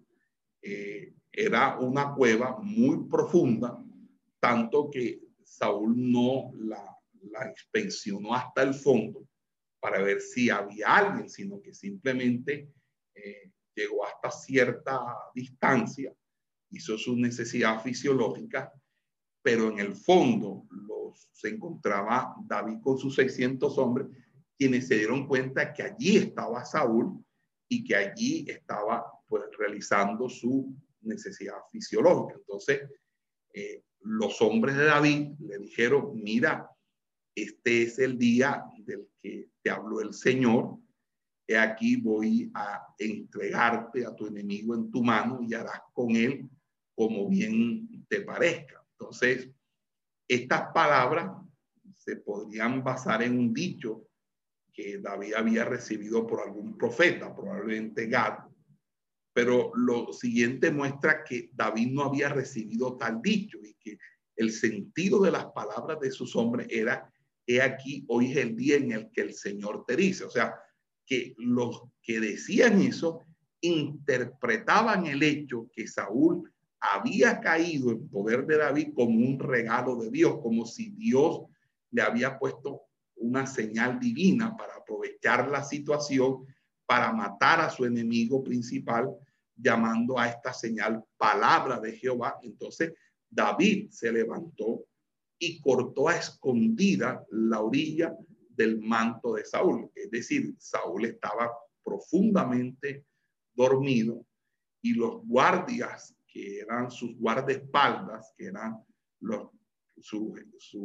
era 1.32 1.80
una 1.80 2.14
cueva 2.14 2.60
muy 2.60 3.08
profunda, 3.08 3.82
tanto 4.40 4.90
que 4.90 5.22
Saúl 5.42 5.94
no 5.96 6.52
la, 6.56 6.98
la 7.32 7.50
inspeccionó 7.50 8.36
hasta 8.36 8.64
el 8.64 8.74
fondo 8.74 9.26
para 9.80 10.02
ver 10.02 10.22
si 10.22 10.50
había 10.50 10.98
alguien, 10.98 11.30
sino 11.30 11.62
que 11.62 11.74
simplemente 11.74 12.70
llegó 13.76 14.06
hasta 14.06 14.32
cierta 14.32 15.00
distancia, 15.34 16.14
hizo 16.72 16.98
su 16.98 17.16
necesidad 17.16 17.82
fisiológica, 17.82 18.72
pero 19.42 19.70
en 19.70 19.80
el 19.80 19.96
fondo 19.96 20.66
los, 20.70 21.30
se 21.32 21.50
encontraba 21.50 22.36
David 22.46 22.80
con 22.82 22.98
sus 22.98 23.16
600 23.16 23.78
hombres, 23.78 24.08
quienes 24.58 24.88
se 24.88 24.96
dieron 24.96 25.28
cuenta 25.28 25.74
que 25.74 25.84
allí 25.84 26.18
estaba 26.18 26.66
Saúl 26.66 27.24
y 27.70 27.84
que 27.84 27.96
allí 27.96 28.46
estaba 28.48 29.06
pues 29.28 29.44
realizando 29.58 30.28
su 30.28 30.76
necesidad 31.02 31.60
fisiológica. 31.72 32.38
Entonces, 32.40 32.82
eh, 33.54 33.84
los 34.02 34.42
hombres 34.42 34.76
de 34.76 34.86
David 34.86 35.32
le 35.40 35.60
dijeron, 35.60 36.12
mira, 36.16 36.70
este 37.36 37.84
es 37.84 38.00
el 38.00 38.18
día 38.18 38.66
del 38.80 39.08
que 39.22 39.50
te 39.62 39.70
habló 39.70 40.02
el 40.02 40.14
Señor, 40.14 40.78
aquí 41.58 41.96
voy 41.96 42.52
a 42.54 42.94
entregarte 42.98 44.06
a 44.06 44.16
tu 44.16 44.28
enemigo 44.28 44.76
en 44.76 44.92
tu 44.92 45.04
mano 45.04 45.40
y 45.42 45.54
harás 45.54 45.82
con 45.94 46.12
él 46.12 46.48
como 46.96 47.28
bien 47.30 48.06
te 48.08 48.22
parezca. 48.22 48.86
Entonces, 48.92 49.50
estas 50.28 50.72
palabras 50.74 51.32
se 51.96 52.18
podrían 52.18 52.84
basar 52.84 53.24
en 53.24 53.40
un 53.40 53.54
dicho 53.54 54.08
que 54.72 55.00
David 55.00 55.34
había 55.34 55.66
recibido 55.66 56.28
por 56.28 56.42
algún 56.42 56.78
profeta, 56.78 57.34
probablemente 57.34 58.08
Gad, 58.08 58.40
pero 59.34 59.72
lo 59.76 60.12
siguiente 60.14 60.72
muestra 60.72 61.24
que 61.24 61.50
David 61.54 61.88
no 61.92 62.04
había 62.04 62.30
recibido 62.30 62.98
tal 62.98 63.22
dicho 63.22 63.58
y 63.64 63.74
que 63.76 63.98
el 64.36 64.52
sentido 64.52 65.22
de 65.22 65.32
las 65.32 65.46
palabras 65.48 66.00
de 66.00 66.12
sus 66.12 66.36
hombres 66.36 66.68
era, 66.70 67.12
he 67.46 67.62
aquí, 67.62 68.06
hoy 68.08 68.32
es 68.32 68.38
el 68.38 68.56
día 68.56 68.78
en 68.78 68.92
el 68.92 69.12
que 69.12 69.22
el 69.22 69.34
Señor 69.34 69.86
te 69.86 69.96
dice. 69.96 70.24
O 70.26 70.30
sea, 70.30 70.56
que 71.10 71.34
los 71.38 71.82
que 72.04 72.20
decían 72.20 72.80
eso 72.82 73.26
interpretaban 73.62 75.08
el 75.08 75.24
hecho 75.24 75.68
que 75.74 75.88
Saúl 75.88 76.50
había 76.80 77.42
caído 77.42 77.92
en 77.92 78.08
poder 78.08 78.46
de 78.46 78.58
David 78.58 78.94
como 78.94 79.18
un 79.18 79.40
regalo 79.40 79.96
de 79.96 80.12
Dios, 80.12 80.40
como 80.42 80.66
si 80.66 80.92
Dios 80.92 81.42
le 81.92 82.04
había 82.04 82.38
puesto 82.38 82.84
una 83.16 83.48
señal 83.48 84.00
divina 84.00 84.56
para 84.56 84.76
aprovechar 84.76 85.50
la 85.50 85.64
situación 85.64 86.46
para 86.86 87.12
matar 87.12 87.60
a 87.60 87.70
su 87.70 87.86
enemigo 87.86 88.44
principal, 88.44 89.10
llamando 89.56 90.18
a 90.18 90.28
esta 90.28 90.54
señal 90.54 91.04
palabra 91.18 91.80
de 91.80 91.92
Jehová. 91.98 92.40
Entonces 92.44 92.94
David 93.30 93.90
se 93.90 94.12
levantó 94.12 94.86
y 95.40 95.60
cortó 95.60 96.08
a 96.08 96.18
escondida 96.18 97.26
la 97.32 97.62
orilla 97.62 98.16
del 98.60 98.82
manto 98.82 99.36
de 99.36 99.46
Saúl. 99.46 99.90
Es 99.96 100.12
decir, 100.12 100.54
Saúl 100.60 101.06
estaba 101.06 101.50
profundamente 101.82 103.06
dormido 103.54 104.26
y 104.82 104.94
los 104.94 105.26
guardias, 105.26 106.14
que 106.28 106.60
eran 106.60 106.92
sus 106.92 107.18
guardaespaldas, 107.18 108.34
que 108.38 108.48
eran 108.48 108.84
los, 109.22 109.50
su, 110.02 110.36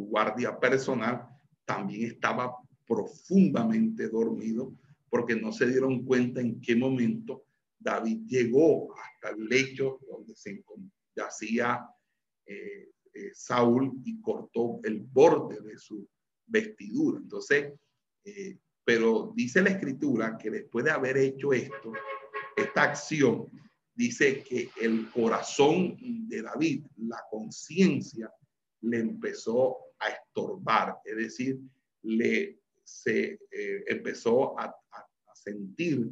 guardia 0.09 0.59
personal, 0.59 1.27
también 1.65 2.13
estaba 2.13 2.57
profundamente 2.87 4.09
dormido 4.09 4.73
porque 5.11 5.35
no 5.35 5.53
se 5.53 5.67
dieron 5.67 6.05
cuenta 6.05 6.41
en 6.41 6.61
qué 6.61 6.77
momento 6.77 7.47
David 7.77 8.21
llegó 8.29 8.95
hasta 8.97 9.31
el 9.31 9.47
lecho 9.47 9.99
donde 10.09 10.35
se 10.37 10.63
yacía 11.17 11.89
eh, 12.47 12.91
eh, 13.15 13.31
Saúl 13.33 14.01
y 14.05 14.21
cortó 14.21 14.81
el 14.85 15.01
borde 15.01 15.61
de 15.61 15.77
su 15.77 16.09
vestidura. 16.47 17.19
Entonces, 17.19 17.73
eh, 18.25 18.57
pero 18.85 19.33
dice 19.35 19.63
la 19.63 19.71
escritura 19.71 20.37
que 20.37 20.51
después 20.51 20.85
de 20.85 20.91
haber 20.91 21.17
hecho 21.17 21.53
esto, 21.53 21.93
esta 22.57 22.83
acción, 22.83 23.49
dice 23.95 24.43
que 24.43 24.69
el 24.81 25.11
corazón 25.11 25.97
de 26.29 26.43
David, 26.43 26.85
la 26.99 27.23
conciencia, 27.31 28.31
le 28.83 28.99
empezó 28.99 29.77
a 29.99 30.09
estorbar, 30.09 30.99
es 31.05 31.17
decir, 31.17 31.59
le 32.03 32.59
se 32.83 33.39
eh, 33.51 33.85
empezó 33.87 34.59
a, 34.59 34.65
a 34.67 35.35
sentir 35.35 36.11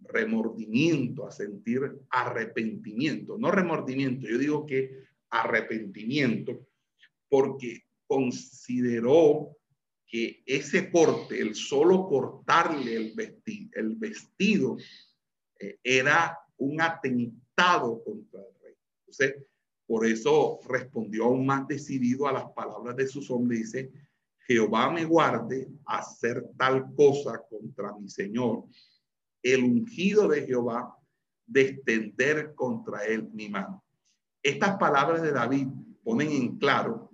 remordimiento, 0.00 1.26
a 1.26 1.30
sentir 1.30 1.80
arrepentimiento, 2.10 3.38
no 3.38 3.50
remordimiento, 3.50 4.26
yo 4.26 4.38
digo 4.38 4.66
que 4.66 5.04
arrepentimiento, 5.30 6.66
porque 7.28 7.84
consideró 8.12 9.56
que 10.06 10.42
ese 10.44 10.90
corte, 10.90 11.40
el 11.40 11.54
solo 11.54 12.06
cortarle 12.06 12.94
el, 12.94 13.14
vestido, 13.14 13.70
el 13.72 13.96
vestido 13.96 14.76
eh, 15.58 15.78
era 15.82 16.38
un 16.58 16.78
atentado 16.82 18.04
contra 18.04 18.40
el 18.40 18.60
rey. 18.62 18.74
Entonces, 18.98 19.42
por 19.86 20.04
eso 20.04 20.60
respondió 20.68 21.24
aún 21.24 21.46
más 21.46 21.66
decidido 21.66 22.28
a 22.28 22.32
las 22.32 22.50
palabras 22.50 22.96
de 22.96 23.08
sus 23.08 23.30
hombres. 23.30 23.60
Dice, 23.60 23.90
Jehová 24.46 24.90
me 24.90 25.06
guarde 25.06 25.68
hacer 25.86 26.44
tal 26.58 26.94
cosa 26.94 27.42
contra 27.48 27.96
mi 27.96 28.10
Señor. 28.10 28.64
El 29.42 29.64
ungido 29.64 30.28
de 30.28 30.44
Jehová 30.44 30.94
de 31.46 31.62
extender 31.62 32.54
contra 32.54 33.06
él 33.06 33.30
mi 33.32 33.48
mano. 33.48 33.82
Estas 34.42 34.76
palabras 34.76 35.22
de 35.22 35.32
David 35.32 35.68
ponen 36.04 36.30
en 36.30 36.58
claro 36.58 37.11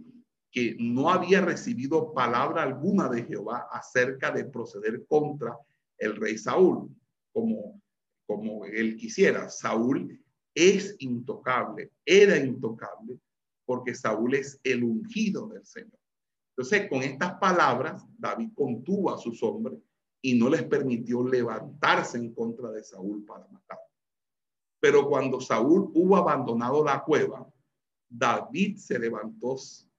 que 0.51 0.77
no 0.79 1.11
había 1.11 1.41
recibido 1.41 2.13
palabra 2.13 2.63
alguna 2.63 3.09
de 3.09 3.25
Jehová 3.25 3.69
acerca 3.71 4.31
de 4.31 4.45
proceder 4.45 5.05
contra 5.07 5.59
el 5.99 6.17
rey 6.17 6.39
Saúl, 6.39 6.91
como, 7.33 7.81
como 8.27 8.65
él 8.65 8.97
quisiera. 8.97 9.51
Saúl 9.51 10.19
es 10.55 10.97
intocable, 10.99 11.93
era 12.05 12.37
intocable, 12.39 13.19
porque 13.65 13.95
Saúl 13.95 14.35
es 14.35 14.59
el 14.65 14.83
ungido 14.85 15.49
del 15.49 15.65
Señor. 15.67 15.99
Entonces, 16.57 16.89
con 16.89 17.03
estas 17.03 17.35
palabras, 17.39 18.05
David 18.17 18.51
contuvo 18.55 19.15
a 19.15 19.19
sus 19.19 19.43
hombres 19.43 19.79
y 20.21 20.35
no 20.37 20.49
les 20.49 20.65
permitió 20.65 21.23
levantarse 21.23 22.19
en 22.19 22.35
contra 22.35 22.71
de 22.71 22.83
Saúl 22.83 23.25
para 23.25 23.47
matar. 23.49 23.79
Pero 24.81 25.09
cuando 25.09 25.41
Saúl 25.41 25.91
hubo 25.95 26.17
abandonado 26.17 26.83
la 26.85 27.05
cueva, 27.05 27.49
David 28.09 28.77
se 28.79 28.99
levantó 28.99 29.57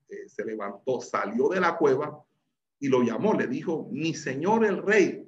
eh, 0.10 0.28
se 0.28 0.46
levantó, 0.46 1.02
salió 1.02 1.50
de 1.50 1.60
la 1.60 1.78
cueva 1.78 2.24
y 2.80 2.88
lo 2.88 3.02
llamó, 3.04 3.34
le 3.34 3.48
dijo, 3.48 3.90
mi 3.92 4.14
señor 4.14 4.66
el 4.66 4.82
rey. 4.82 5.26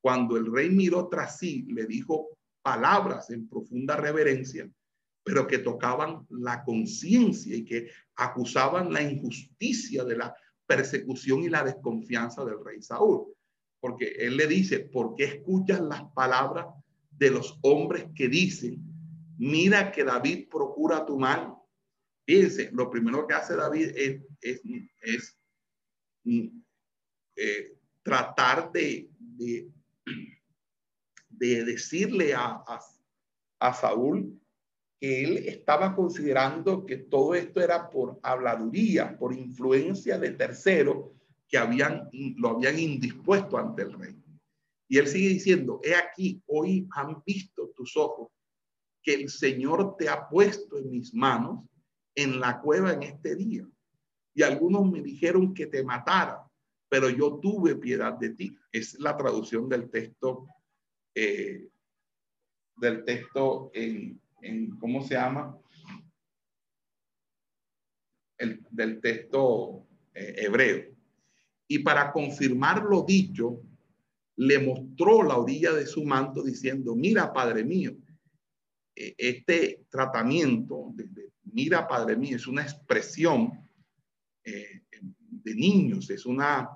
Cuando 0.00 0.36
el 0.36 0.50
rey 0.52 0.70
miró 0.70 1.08
tras 1.08 1.38
sí, 1.38 1.66
le 1.70 1.86
dijo 1.86 2.36
palabras 2.62 3.30
en 3.30 3.48
profunda 3.48 3.96
reverencia, 3.96 4.68
pero 5.22 5.46
que 5.46 5.58
tocaban 5.58 6.26
la 6.30 6.64
conciencia 6.64 7.56
y 7.56 7.64
que 7.64 7.88
acusaban 8.16 8.92
la 8.92 9.02
injusticia 9.02 10.04
de 10.04 10.16
la 10.16 10.34
persecución 10.66 11.42
y 11.42 11.48
la 11.48 11.62
desconfianza 11.62 12.44
del 12.44 12.62
rey 12.64 12.82
Saúl. 12.82 13.34
Porque 13.80 14.14
él 14.18 14.36
le 14.36 14.46
dice, 14.46 14.80
¿por 14.80 15.14
qué 15.14 15.24
escuchas 15.24 15.80
las 15.80 16.02
palabras 16.14 16.66
de 17.10 17.30
los 17.30 17.58
hombres 17.62 18.06
que 18.14 18.28
dicen, 18.28 18.82
mira 19.38 19.92
que 19.92 20.04
David 20.04 20.48
procura 20.50 21.04
tu 21.06 21.18
mal 21.18 21.53
Fíjense, 22.26 22.70
lo 22.72 22.90
primero 22.90 23.26
que 23.26 23.34
hace 23.34 23.54
David 23.54 23.90
es, 23.94 25.38
eh, 27.36 27.78
tratar 28.02 28.72
de, 28.72 29.10
de, 31.28 31.64
decirle 31.64 32.34
a, 32.34 32.64
Saúl 33.80 34.38
que 35.00 35.24
él 35.24 35.38
estaba 35.38 35.96
considerando 35.96 36.84
que 36.84 36.98
todo 36.98 37.34
esto 37.34 37.62
era 37.62 37.88
por 37.88 38.20
habladuría, 38.22 39.16
por 39.16 39.32
influencia 39.32 40.18
de 40.18 40.32
terceros 40.32 41.12
que 41.48 41.56
lo 42.36 42.48
habían 42.50 42.78
indispuesto 42.78 43.56
ante 43.56 43.82
el 43.82 43.92
rey. 43.94 44.16
Y 44.86 44.98
él 44.98 45.06
sigue 45.06 45.30
diciendo, 45.30 45.80
he 45.82 45.94
aquí, 45.94 46.42
hoy 46.46 46.86
han 46.90 47.22
visto 47.24 47.70
tus 47.74 47.96
ojos 47.96 48.28
que 49.02 49.14
el 49.14 49.30
Señor 49.30 49.96
te 49.96 50.10
ha 50.10 50.28
puesto 50.28 50.78
en 50.78 50.90
mis 50.90 51.14
manos 51.14 51.64
en 52.14 52.40
la 52.40 52.60
cueva 52.60 52.92
en 52.92 53.02
este 53.02 53.34
día. 53.36 53.66
Y 54.34 54.42
algunos 54.42 54.90
me 54.90 55.00
dijeron 55.02 55.54
que 55.54 55.66
te 55.66 55.84
matara, 55.84 56.44
pero 56.88 57.08
yo 57.08 57.38
tuve 57.40 57.76
piedad 57.76 58.14
de 58.14 58.30
ti. 58.30 58.56
Es 58.72 58.98
la 58.98 59.16
traducción 59.16 59.68
del 59.68 59.90
texto, 59.90 60.46
eh, 61.14 61.68
del 62.76 63.04
texto 63.04 63.70
en, 63.74 64.20
en, 64.42 64.76
¿cómo 64.78 65.02
se 65.02 65.14
llama? 65.14 65.58
El, 68.38 68.66
del 68.70 69.00
texto 69.00 69.86
eh, 70.14 70.34
hebreo. 70.38 70.94
Y 71.68 71.78
para 71.78 72.12
confirmar 72.12 72.82
lo 72.82 73.02
dicho, 73.02 73.62
le 74.36 74.58
mostró 74.58 75.22
la 75.22 75.38
orilla 75.38 75.72
de 75.72 75.86
su 75.86 76.04
manto 76.04 76.42
diciendo, 76.42 76.94
mira, 76.94 77.32
Padre 77.32 77.64
mío, 77.64 77.96
e, 78.94 79.14
este 79.16 79.84
tratamiento, 79.88 80.92
mira, 81.54 81.86
Padre 81.86 82.16
mío, 82.16 82.36
es 82.36 82.46
una 82.46 82.62
expresión 82.62 83.68
eh, 84.44 84.82
de 84.90 85.54
niños, 85.54 86.10
es 86.10 86.26
una, 86.26 86.68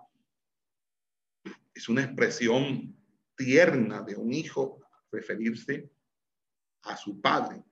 es 1.75 1.89
una 1.89 2.05
expresión 2.05 2.97
tierna 3.37 4.03
de 4.03 4.17
un 4.17 4.33
hijo 4.33 4.81
referirse 5.11 5.91
a 6.83 6.97
su 6.97 7.21
padre. 7.21 7.63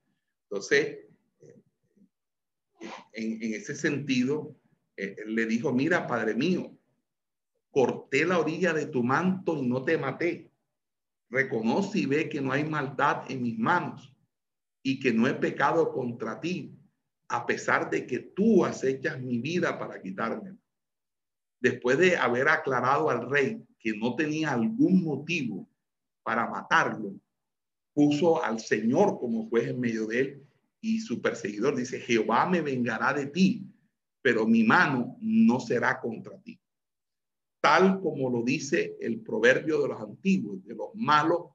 Entonces, 0.42 1.06
eh, 1.40 1.62
en, 3.12 3.42
en 3.42 3.54
ese 3.54 3.74
sentido, 3.74 4.56
eh, 4.96 5.16
le 5.26 5.46
dijo, 5.46 5.72
mira, 5.72 6.06
Padre 6.06 6.34
mío, 6.34 6.76
corté 7.70 8.24
la 8.24 8.38
orilla 8.38 8.72
de 8.72 8.86
tu 8.86 9.04
manto 9.04 9.56
y 9.56 9.66
no 9.66 9.84
te 9.84 9.96
maté. 9.96 10.50
Reconoce 11.30 12.00
y 12.00 12.06
ve 12.06 12.28
que 12.28 12.40
no 12.40 12.52
hay 12.52 12.64
maldad 12.64 13.30
en 13.30 13.42
mis 13.42 13.58
manos 13.58 14.12
y 14.82 14.98
que 14.98 15.12
no 15.12 15.26
he 15.26 15.34
pecado 15.34 15.92
contra 15.92 16.40
ti, 16.40 16.75
a 17.28 17.46
pesar 17.46 17.90
de 17.90 18.06
que 18.06 18.18
tú 18.18 18.64
acechas 18.64 19.20
mi 19.20 19.38
vida 19.38 19.78
para 19.78 20.00
quitarme. 20.00 20.56
Después 21.60 21.98
de 21.98 22.16
haber 22.16 22.48
aclarado 22.48 23.10
al 23.10 23.28
rey 23.28 23.62
que 23.78 23.96
no 23.96 24.14
tenía 24.14 24.52
algún 24.52 25.02
motivo 25.02 25.68
para 26.22 26.48
matarlo, 26.48 27.14
puso 27.94 28.42
al 28.42 28.60
Señor 28.60 29.18
como 29.18 29.48
juez 29.48 29.68
en 29.68 29.80
medio 29.80 30.06
de 30.06 30.20
él 30.20 30.46
y 30.80 31.00
su 31.00 31.20
perseguidor 31.20 31.74
dice, 31.74 32.00
Jehová 32.00 32.46
me 32.46 32.60
vengará 32.60 33.12
de 33.12 33.26
ti, 33.26 33.66
pero 34.22 34.46
mi 34.46 34.62
mano 34.62 35.16
no 35.20 35.58
será 35.60 36.00
contra 36.00 36.38
ti 36.40 36.60
tal 37.66 38.00
como 38.00 38.30
lo 38.30 38.44
dice 38.44 38.96
el 39.00 39.22
proverbio 39.22 39.82
de 39.82 39.88
los 39.88 40.00
antiguos, 40.00 40.64
de 40.64 40.76
los 40.76 40.94
malos 40.94 41.48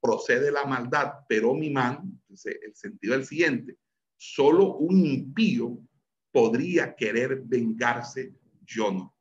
procede 0.00 0.52
la 0.52 0.64
maldad, 0.64 1.14
pero 1.28 1.54
mi 1.54 1.70
mano, 1.70 2.08
el 2.28 2.76
sentido 2.76 3.14
es 3.14 3.20
el 3.22 3.26
siguiente, 3.26 3.76
solo 4.16 4.76
un 4.76 5.04
impío 5.04 5.78
podría 6.32 6.94
querer 6.94 7.42
vengarse, 7.44 8.34
yo 8.64 8.90
no. 8.90 9.14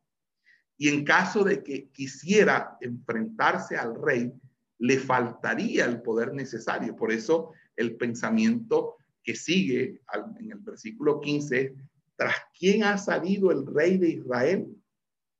Y 0.77 0.89
en 0.89 1.05
caso 1.05 1.43
de 1.43 1.63
que 1.63 1.89
quisiera 1.89 2.77
enfrentarse 2.81 3.77
al 3.77 3.95
rey, 4.01 4.33
le 4.79 4.99
faltaría 4.99 5.85
el 5.85 6.01
poder 6.01 6.33
necesario. 6.33 6.95
Por 6.95 7.11
eso 7.11 7.51
el 7.75 7.95
pensamiento 7.95 8.97
que 9.23 9.35
sigue 9.35 10.01
en 10.39 10.51
el 10.51 10.59
versículo 10.59 11.21
15 11.21 11.73
¿tras 12.15 12.35
quién 12.57 12.83
ha 12.83 12.97
salido 12.97 13.51
el 13.51 13.65
rey 13.65 13.97
de 13.97 14.09
Israel? 14.09 14.67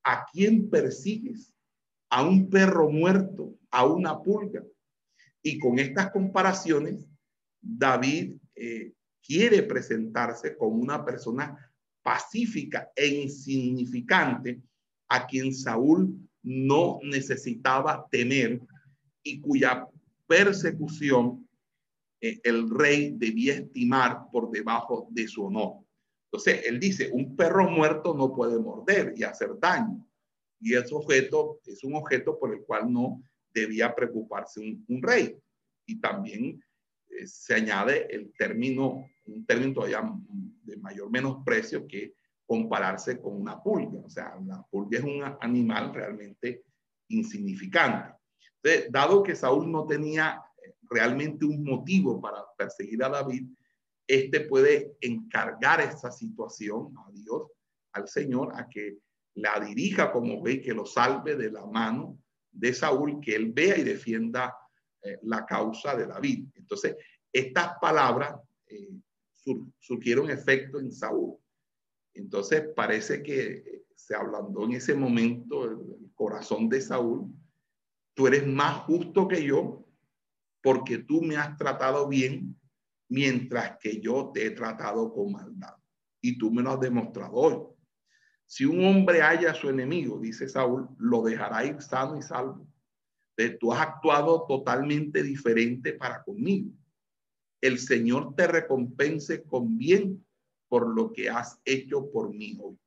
¿A 0.04 0.26
quién 0.32 0.70
persigues? 0.70 1.54
A 2.10 2.24
un 2.24 2.50
perro 2.50 2.89
muerto, 2.89 3.58
a 3.72 3.86
una 3.86 4.22
pulga. 4.22 4.63
Y 5.41 5.60
con 5.60 5.80
estas 5.80 6.12
comparaciones, 6.12 7.08
David 7.62 8.38
eh, 8.56 8.94
quiere 9.25 9.63
presentarse 9.63 10.55
como 10.55 10.75
una 10.75 11.03
persona 11.03 11.57
pacífica 12.03 12.91
e 12.95 13.07
insignificante 13.07 14.61
a 15.09 15.25
quien 15.25 15.53
Saúl 15.53 16.15
no 16.43 16.99
necesitaba 17.03 18.07
tener 18.11 18.61
y 19.23 19.41
cuya 19.41 19.88
persecución 20.27 21.47
eh, 22.21 22.39
el 22.43 22.69
rey 22.69 23.15
debía 23.17 23.55
estimar 23.55 24.25
por 24.31 24.51
debajo 24.51 25.07
de 25.11 25.27
su 25.27 25.45
honor. 25.45 25.85
Entonces, 26.31 26.65
él 26.65 26.79
dice, 26.79 27.09
un 27.11 27.35
perro 27.35 27.69
muerto 27.69 28.13
no 28.13 28.33
puede 28.33 28.59
morder 28.59 29.13
y 29.15 29.23
hacer 29.23 29.57
daño. 29.59 30.05
Y 30.59 30.75
ese 30.75 30.93
objeto 30.93 31.59
es 31.65 31.83
un 31.83 31.95
objeto 31.95 32.38
por 32.39 32.53
el 32.53 32.61
cual 32.61 32.91
no 32.91 33.23
debía 33.53 33.95
preocuparse 33.95 34.59
un, 34.59 35.01
rey. 35.01 35.38
Y 35.85 35.99
también 35.99 36.61
eh, 37.17 37.28
se 37.28 37.56
añade 37.56 38.08
el 38.13 38.34
término, 38.34 39.10
un 39.25 39.45
término 39.45 39.73
todavía 39.73 40.04
de 40.63 40.78
mayor 40.78 41.10
menosprecio 41.10 41.88
que 41.88 42.13
compararse 42.45 43.19
con 43.19 43.39
una 43.41 43.62
pulga. 43.62 43.99
O 44.06 44.10
sea, 44.10 44.38
la 44.45 44.63
pulga 44.69 44.99
es 44.99 45.04
un 45.04 45.23
animal 45.41 45.93
realmente 45.93 46.63
insignificante. 47.10 48.13
Entonces, 48.62 48.91
dado 48.91 49.23
que 49.23 49.36
Saúl 49.36 49.71
no 49.71 49.86
tenía 49.86 50.41
eh, 50.63 50.73
realmente 50.89 51.45
un 51.45 51.63
motivo 51.63 52.19
para 52.21 52.43
perseguir 52.58 53.04
a 53.04 53.10
David, 53.10 53.47
este 54.08 54.41
puede 54.41 54.95
encargar 55.01 55.82
esa 55.82 56.12
situación 56.12 56.93
a 56.97 57.12
Dios, 57.12 57.51
al 57.93 58.08
Señor, 58.08 58.54
a 58.56 58.69
que 58.69 58.97
la 59.36 59.60
dirija 59.60 60.12
como 60.12 60.41
ve, 60.41 60.62
que 60.62 60.73
lo 60.73 60.86
salve 60.86 61.36
de 61.36 61.51
la 61.51 61.65
mano 61.65 62.17
de 62.51 62.73
Saúl, 62.73 63.19
que 63.19 63.36
él 63.36 63.51
vea 63.51 63.78
y 63.78 63.84
defienda 63.84 64.56
eh, 65.06 65.20
la 65.24 65.46
causa 65.46 65.96
de 65.96 66.08
David. 66.08 66.48
Entonces, 66.56 66.96
estas 67.32 67.78
palabras 67.80 68.36
eh, 68.68 68.89
surgieron 69.80 70.30
efecto 70.30 70.80
en 70.80 70.91
Saúl. 70.91 71.38
Entonces, 72.13 72.70
parece 72.76 73.22
que 73.22 73.86
se 73.96 74.15
ablandó 74.15 74.65
en 74.65 74.74
ese 74.74 74.96
momento 74.96 75.65
el 75.65 76.12
corazón 76.15 76.70
de 76.70 76.82
Saúl. 76.82 77.32
Tú 78.13 78.28
eres 78.28 78.48
más 78.48 78.84
justo 78.86 79.28
que 79.28 79.44
yo 79.44 79.86
porque 80.62 80.98
tú 80.98 81.22
me 81.22 81.38
has 81.38 81.56
tratado 81.58 82.08
bien 82.08 82.60
mientras 83.10 83.78
que 83.78 84.02
yo 84.02 84.32
te 84.34 84.48
he 84.48 84.52
tratado 84.52 85.13
con 85.13 85.32
maldad. 85.32 85.76
Y 86.22 86.38
tú 86.38 86.50
me 86.50 86.63
lo 86.63 86.72
has 86.72 86.80
demostrado 86.80 87.34
hoy. 87.34 87.76
Si 88.48 88.65
un 88.65 88.84
hombre 88.84 89.22
haya 89.22 89.52
a 89.52 89.56
su 89.56 89.70
enemigo, 89.70 90.20
dice 90.20 90.48
Saúl, 90.48 90.88
lo 90.98 91.22
dejará 91.24 91.65
ir 91.65 91.82
sano 91.82 92.18
y 92.18 92.22
salvo. 92.22 92.68
Tú 93.60 93.74
has 93.74 93.82
actuado 93.82 94.45
totalmente 94.48 95.21
diferente 95.21 95.93
para 95.93 96.24
conmigo. 96.24 96.71
El 97.62 97.80
Señor 97.80 98.36
te 98.36 98.48
recompense 98.48 99.43
con 99.43 99.78
bien 99.78 100.26
por 100.69 100.93
lo 100.93 101.12
que 101.12 101.30
has 101.30 101.60
hecho 101.65 102.10
por 102.12 102.34
mí 102.34 102.58
hoy. 102.62 102.78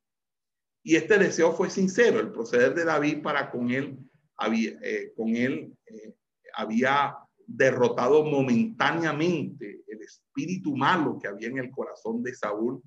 Y 0.83 0.97
este 0.97 1.19
deseo 1.19 1.53
fue 1.53 1.69
sincero. 1.69 2.21
El 2.21 2.33
proceder 2.33 2.75
de 2.75 2.85
David 2.85 3.23
para 3.23 3.51
con 3.51 3.71
él 3.71 3.99
había, 4.37 4.71
eh, 4.83 5.13
eh, 5.17 6.15
había 6.55 7.17
derrotado 7.47 8.25
momentáneamente 8.25 9.83
el 9.87 10.03
espíritu 10.03 10.77
malo 10.77 11.19
que 11.19 11.29
había 11.29 11.49
en 11.49 11.59
el 11.59 11.71
corazón 11.71 12.23
de 12.23 12.35
Saúl 12.35 12.83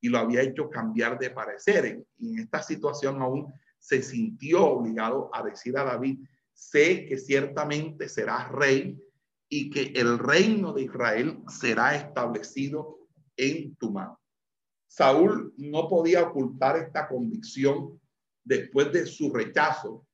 y 0.00 0.08
lo 0.08 0.18
había 0.18 0.42
hecho 0.42 0.68
cambiar 0.68 1.18
de 1.18 1.30
parecer. 1.30 2.04
Y 2.16 2.32
en 2.32 2.38
esta 2.40 2.62
situación 2.62 3.20
aún 3.22 3.52
se 3.78 4.02
sintió 4.02 4.64
obligado 4.64 5.30
a 5.32 5.42
decir 5.42 5.76
a 5.78 5.84
David, 5.84 6.18
sé 6.58 7.06
que 7.06 7.16
ciertamente 7.18 8.08
serás 8.08 8.50
rey 8.50 9.00
y 9.48 9.70
que 9.70 9.92
el 9.94 10.18
reino 10.18 10.72
de 10.72 10.82
Israel 10.82 11.38
será 11.48 11.94
establecido 11.94 12.98
en 13.36 13.76
tu 13.76 13.92
mano. 13.92 14.20
Saúl 14.88 15.54
no 15.56 15.88
podía 15.88 16.24
ocultar 16.24 16.76
esta 16.76 17.06
convicción 17.06 18.00
después 18.44 18.92
de 18.92 19.06
su 19.06 19.32
rechazo 19.32 20.04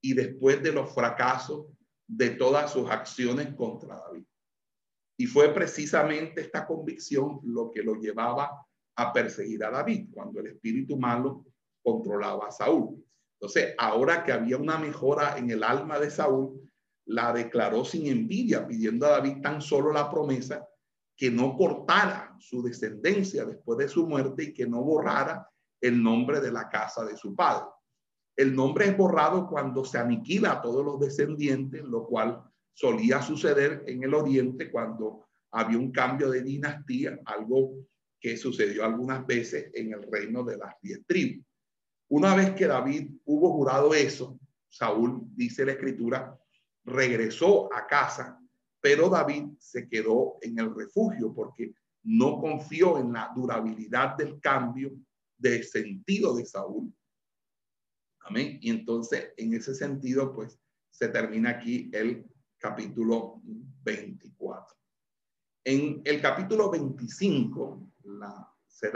y 0.00 0.14
después 0.14 0.62
de 0.62 0.72
los 0.72 0.92
fracasos 0.94 1.66
de 2.06 2.30
todas 2.30 2.72
sus 2.72 2.90
acciones 2.90 3.54
contra 3.54 3.98
David. 3.98 4.24
Y 5.18 5.26
fue 5.26 5.52
precisamente 5.52 6.40
esta 6.40 6.66
convicción 6.66 7.40
lo 7.44 7.70
que 7.70 7.82
lo 7.82 7.96
llevaba 7.96 8.66
a 8.96 9.12
perseguir 9.12 9.62
a 9.64 9.70
David 9.70 10.08
cuando 10.12 10.40
el 10.40 10.46
espíritu 10.46 10.96
malo 10.96 11.44
controlaba 11.82 12.48
a 12.48 12.50
Saúl. 12.50 13.04
Entonces, 13.40 13.74
ahora 13.78 14.22
que 14.22 14.32
había 14.32 14.58
una 14.58 14.76
mejora 14.76 15.38
en 15.38 15.50
el 15.50 15.62
alma 15.62 15.98
de 15.98 16.10
Saúl, 16.10 16.60
la 17.06 17.32
declaró 17.32 17.84
sin 17.84 18.06
envidia, 18.06 18.66
pidiendo 18.66 19.06
a 19.06 19.12
David 19.12 19.40
tan 19.42 19.62
solo 19.62 19.92
la 19.92 20.10
promesa 20.10 20.68
que 21.16 21.30
no 21.30 21.56
cortara 21.56 22.36
su 22.38 22.62
descendencia 22.62 23.44
después 23.44 23.78
de 23.78 23.88
su 23.88 24.06
muerte 24.06 24.44
y 24.44 24.52
que 24.52 24.66
no 24.66 24.82
borrara 24.82 25.48
el 25.80 26.02
nombre 26.02 26.40
de 26.40 26.52
la 26.52 26.68
casa 26.68 27.04
de 27.04 27.16
su 27.16 27.34
padre. 27.34 27.66
El 28.36 28.54
nombre 28.54 28.86
es 28.86 28.96
borrado 28.96 29.48
cuando 29.48 29.84
se 29.84 29.98
aniquila 29.98 30.52
a 30.52 30.62
todos 30.62 30.84
los 30.84 31.00
descendientes, 31.00 31.82
lo 31.82 32.06
cual 32.06 32.42
solía 32.74 33.22
suceder 33.22 33.84
en 33.86 34.02
el 34.02 34.14
oriente 34.14 34.70
cuando 34.70 35.26
había 35.52 35.78
un 35.78 35.90
cambio 35.90 36.30
de 36.30 36.42
dinastía, 36.42 37.18
algo 37.24 37.72
que 38.20 38.36
sucedió 38.36 38.84
algunas 38.84 39.26
veces 39.26 39.70
en 39.74 39.92
el 39.92 40.02
reino 40.10 40.44
de 40.44 40.58
las 40.58 40.74
diez 40.80 41.00
tribus. 41.06 41.44
Una 42.10 42.34
vez 42.34 42.54
que 42.56 42.66
David 42.66 43.08
hubo 43.24 43.52
jurado 43.52 43.94
eso, 43.94 44.38
Saúl, 44.68 45.22
dice 45.36 45.64
la 45.64 45.72
escritura, 45.72 46.36
regresó 46.84 47.72
a 47.72 47.86
casa, 47.86 48.40
pero 48.80 49.08
David 49.08 49.50
se 49.58 49.88
quedó 49.88 50.38
en 50.42 50.58
el 50.58 50.74
refugio 50.74 51.32
porque 51.32 51.72
no 52.02 52.40
confió 52.40 52.98
en 52.98 53.12
la 53.12 53.30
durabilidad 53.34 54.16
del 54.16 54.40
cambio 54.40 54.92
de 55.38 55.62
sentido 55.62 56.34
de 56.34 56.44
Saúl. 56.46 56.92
Amén. 58.22 58.58
Y 58.60 58.70
entonces, 58.70 59.32
en 59.36 59.54
ese 59.54 59.74
sentido, 59.74 60.32
pues 60.32 60.58
se 60.90 61.08
termina 61.08 61.50
aquí 61.50 61.90
el 61.92 62.26
capítulo 62.58 63.40
24. 63.84 64.76
En 65.64 66.02
el 66.04 66.20
capítulo 66.20 66.70
25 66.70 67.92
la, 68.04 68.52
se 68.66 68.90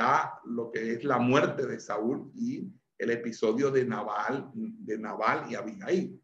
lo 0.47 0.73
que 0.73 0.95
es 0.95 1.05
la 1.05 1.19
muerte 1.19 1.67
de 1.67 1.79
Saúl 1.79 2.33
y 2.35 2.73
el 2.99 3.11
episodio 3.11 3.71
de 3.71 3.85
Naval, 3.85 4.51
de 4.55 4.99
Naval 4.99 5.51
y 5.51 5.55
Abigail. 5.55 6.21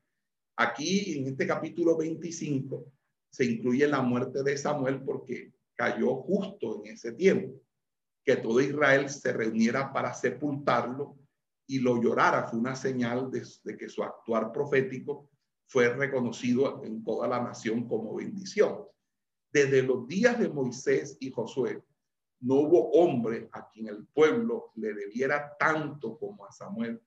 Aquí 0.56 1.18
en 1.18 1.28
este 1.28 1.46
capítulo 1.46 1.96
25 1.96 2.92
se 3.30 3.44
incluye 3.44 3.86
la 3.86 4.02
muerte 4.02 4.42
de 4.42 4.56
Samuel 4.56 5.02
porque 5.02 5.52
cayó 5.74 6.16
justo 6.16 6.82
en 6.84 6.92
ese 6.92 7.12
tiempo, 7.12 7.60
que 8.24 8.36
todo 8.36 8.60
Israel 8.60 9.08
se 9.08 9.32
reuniera 9.32 9.92
para 9.92 10.12
sepultarlo 10.12 11.16
y 11.66 11.78
lo 11.78 12.02
llorara. 12.02 12.46
Fue 12.48 12.58
una 12.58 12.76
señal 12.76 13.30
de, 13.30 13.46
de 13.64 13.76
que 13.76 13.88
su 13.88 14.02
actuar 14.02 14.52
profético 14.52 15.30
fue 15.66 15.88
reconocido 15.94 16.82
en 16.84 17.02
toda 17.04 17.28
la 17.28 17.40
nación 17.40 17.88
como 17.88 18.14
bendición. 18.14 18.84
Desde 19.52 19.82
los 19.82 20.06
días 20.06 20.38
de 20.38 20.48
Moisés 20.48 21.16
y 21.20 21.30
Josué, 21.30 21.82
no 22.40 22.54
hubo 22.54 22.90
hombre 22.92 23.48
a 23.52 23.68
quien 23.68 23.88
el 23.88 24.06
pueblo 24.06 24.72
le 24.76 24.94
debiera 24.94 25.56
tanto 25.58 26.18
como 26.18 26.46
a 26.46 26.52
Samuel, 26.52 27.00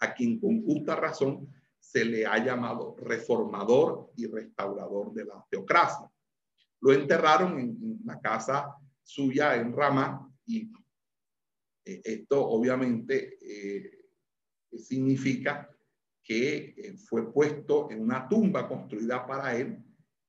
a 0.00 0.14
quien 0.14 0.38
con 0.38 0.62
justa 0.64 0.96
razón 0.96 1.48
se 1.78 2.04
le 2.04 2.26
ha 2.26 2.42
llamado 2.44 2.96
reformador 2.98 4.10
y 4.16 4.26
restaurador 4.26 5.12
de 5.12 5.24
la 5.24 5.44
teocracia. 5.48 6.10
Lo 6.80 6.92
enterraron 6.92 7.58
en, 7.58 8.00
la 8.04 8.20
casa 8.20 8.76
suya 9.02 9.56
en 9.56 9.72
Rama 9.72 10.30
y 10.44 10.70
eh, 11.84 12.02
esto 12.04 12.46
obviamente 12.46 13.38
eh, 13.40 14.10
significa 14.76 15.70
que 16.22 16.74
eh, 16.76 16.96
fue 16.98 17.32
puesto 17.32 17.90
en 17.90 18.02
una 18.02 18.28
tumba 18.28 18.68
construida 18.68 19.24
para 19.26 19.56
él 19.56 19.82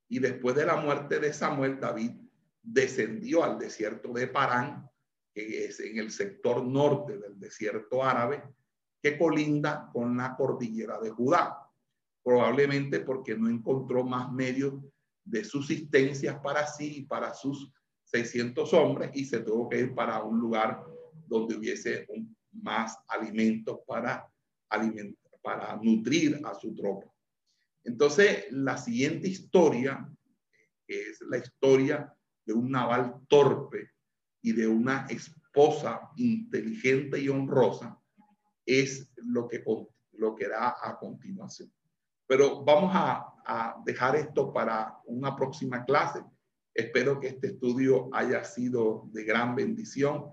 y 0.08 0.20
después 0.20 0.56
de 0.56 0.66
la 0.66 0.78
muerte 0.78 1.20
de 1.20 1.34
Samuel, 1.34 1.80
David 1.80 2.12
descendió 2.68 3.44
al 3.44 3.58
desierto 3.58 4.12
de 4.12 4.28
Parán, 4.28 4.90
que 5.34 5.66
es 5.66 5.80
en 5.80 6.00
el 6.00 6.12
sector 6.12 6.66
norte 6.66 7.18
del 7.18 7.40
desierto 7.40 8.04
árabe, 8.04 8.44
que 9.02 9.18
colinda 9.18 9.90
con 9.94 10.18
la 10.18 10.36
cordillera 10.36 11.00
de 11.00 11.12
Judá, 11.12 11.58
probablemente 12.22 13.00
porque 13.00 13.38
no 13.38 13.50
encontró 13.50 14.04
más 14.04 14.32
medios 14.32 14.74
de 15.24 15.46
subsistencia 15.46 16.42
para 16.42 16.68
sí 16.68 16.98
y 16.98 17.02
para 17.04 17.34
sus 17.34 17.72
600 18.04 18.74
hombres 18.74 19.12
y 19.14 19.26
se 19.26 19.40
tuvo 19.40 19.70
que 19.70 19.80
ir 19.80 19.96
para 19.96 20.22
un 20.24 20.40
lugar 20.40 20.84
donde 21.26 21.56
hubiese 21.56 22.06
más 22.52 22.98
alimentos 23.08 23.80
para, 23.88 24.28
para 25.42 25.76
nutrir 25.78 26.42
a 26.44 26.54
su 26.54 26.76
tropa. 26.76 27.14
Entonces, 27.84 28.46
la 28.52 28.78
siguiente 28.78 29.30
historia 29.30 30.10
es 30.86 31.22
la 31.22 31.38
historia 31.38 32.17
de 32.48 32.54
un 32.54 32.72
naval 32.72 33.20
torpe 33.28 33.92
y 34.42 34.54
de 34.54 34.68
una 34.68 35.06
esposa 35.10 36.10
inteligente 36.16 37.20
y 37.20 37.28
honrosa, 37.28 38.00
es 38.66 39.12
lo 39.18 39.48
que, 39.48 39.64
lo 40.14 40.34
que 40.34 40.48
da 40.48 40.78
a 40.82 40.98
continuación. 40.98 41.72
Pero 42.26 42.64
vamos 42.64 42.92
a, 42.94 43.34
a 43.46 43.82
dejar 43.86 44.16
esto 44.16 44.54
para 44.54 44.98
una 45.06 45.36
próxima 45.36 45.84
clase. 45.84 46.24
Espero 46.74 47.20
que 47.20 47.28
este 47.28 47.48
estudio 47.48 48.10
haya 48.14 48.44
sido 48.46 49.10
de 49.12 49.26
gran 49.26 49.56
bendición 49.56 50.32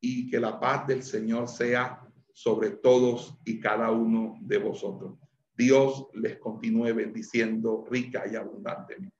y 0.00 0.30
que 0.30 0.40
la 0.40 0.58
paz 0.58 0.86
del 0.86 1.02
Señor 1.02 1.48
sea 1.48 2.06
sobre 2.32 2.70
todos 2.70 3.38
y 3.44 3.60
cada 3.60 3.90
uno 3.90 4.38
de 4.40 4.58
vosotros. 4.58 5.18
Dios 5.54 6.06
les 6.14 6.38
continúe 6.38 6.94
bendiciendo 6.94 7.84
rica 7.90 8.24
y 8.30 8.36
abundantemente. 8.36 9.19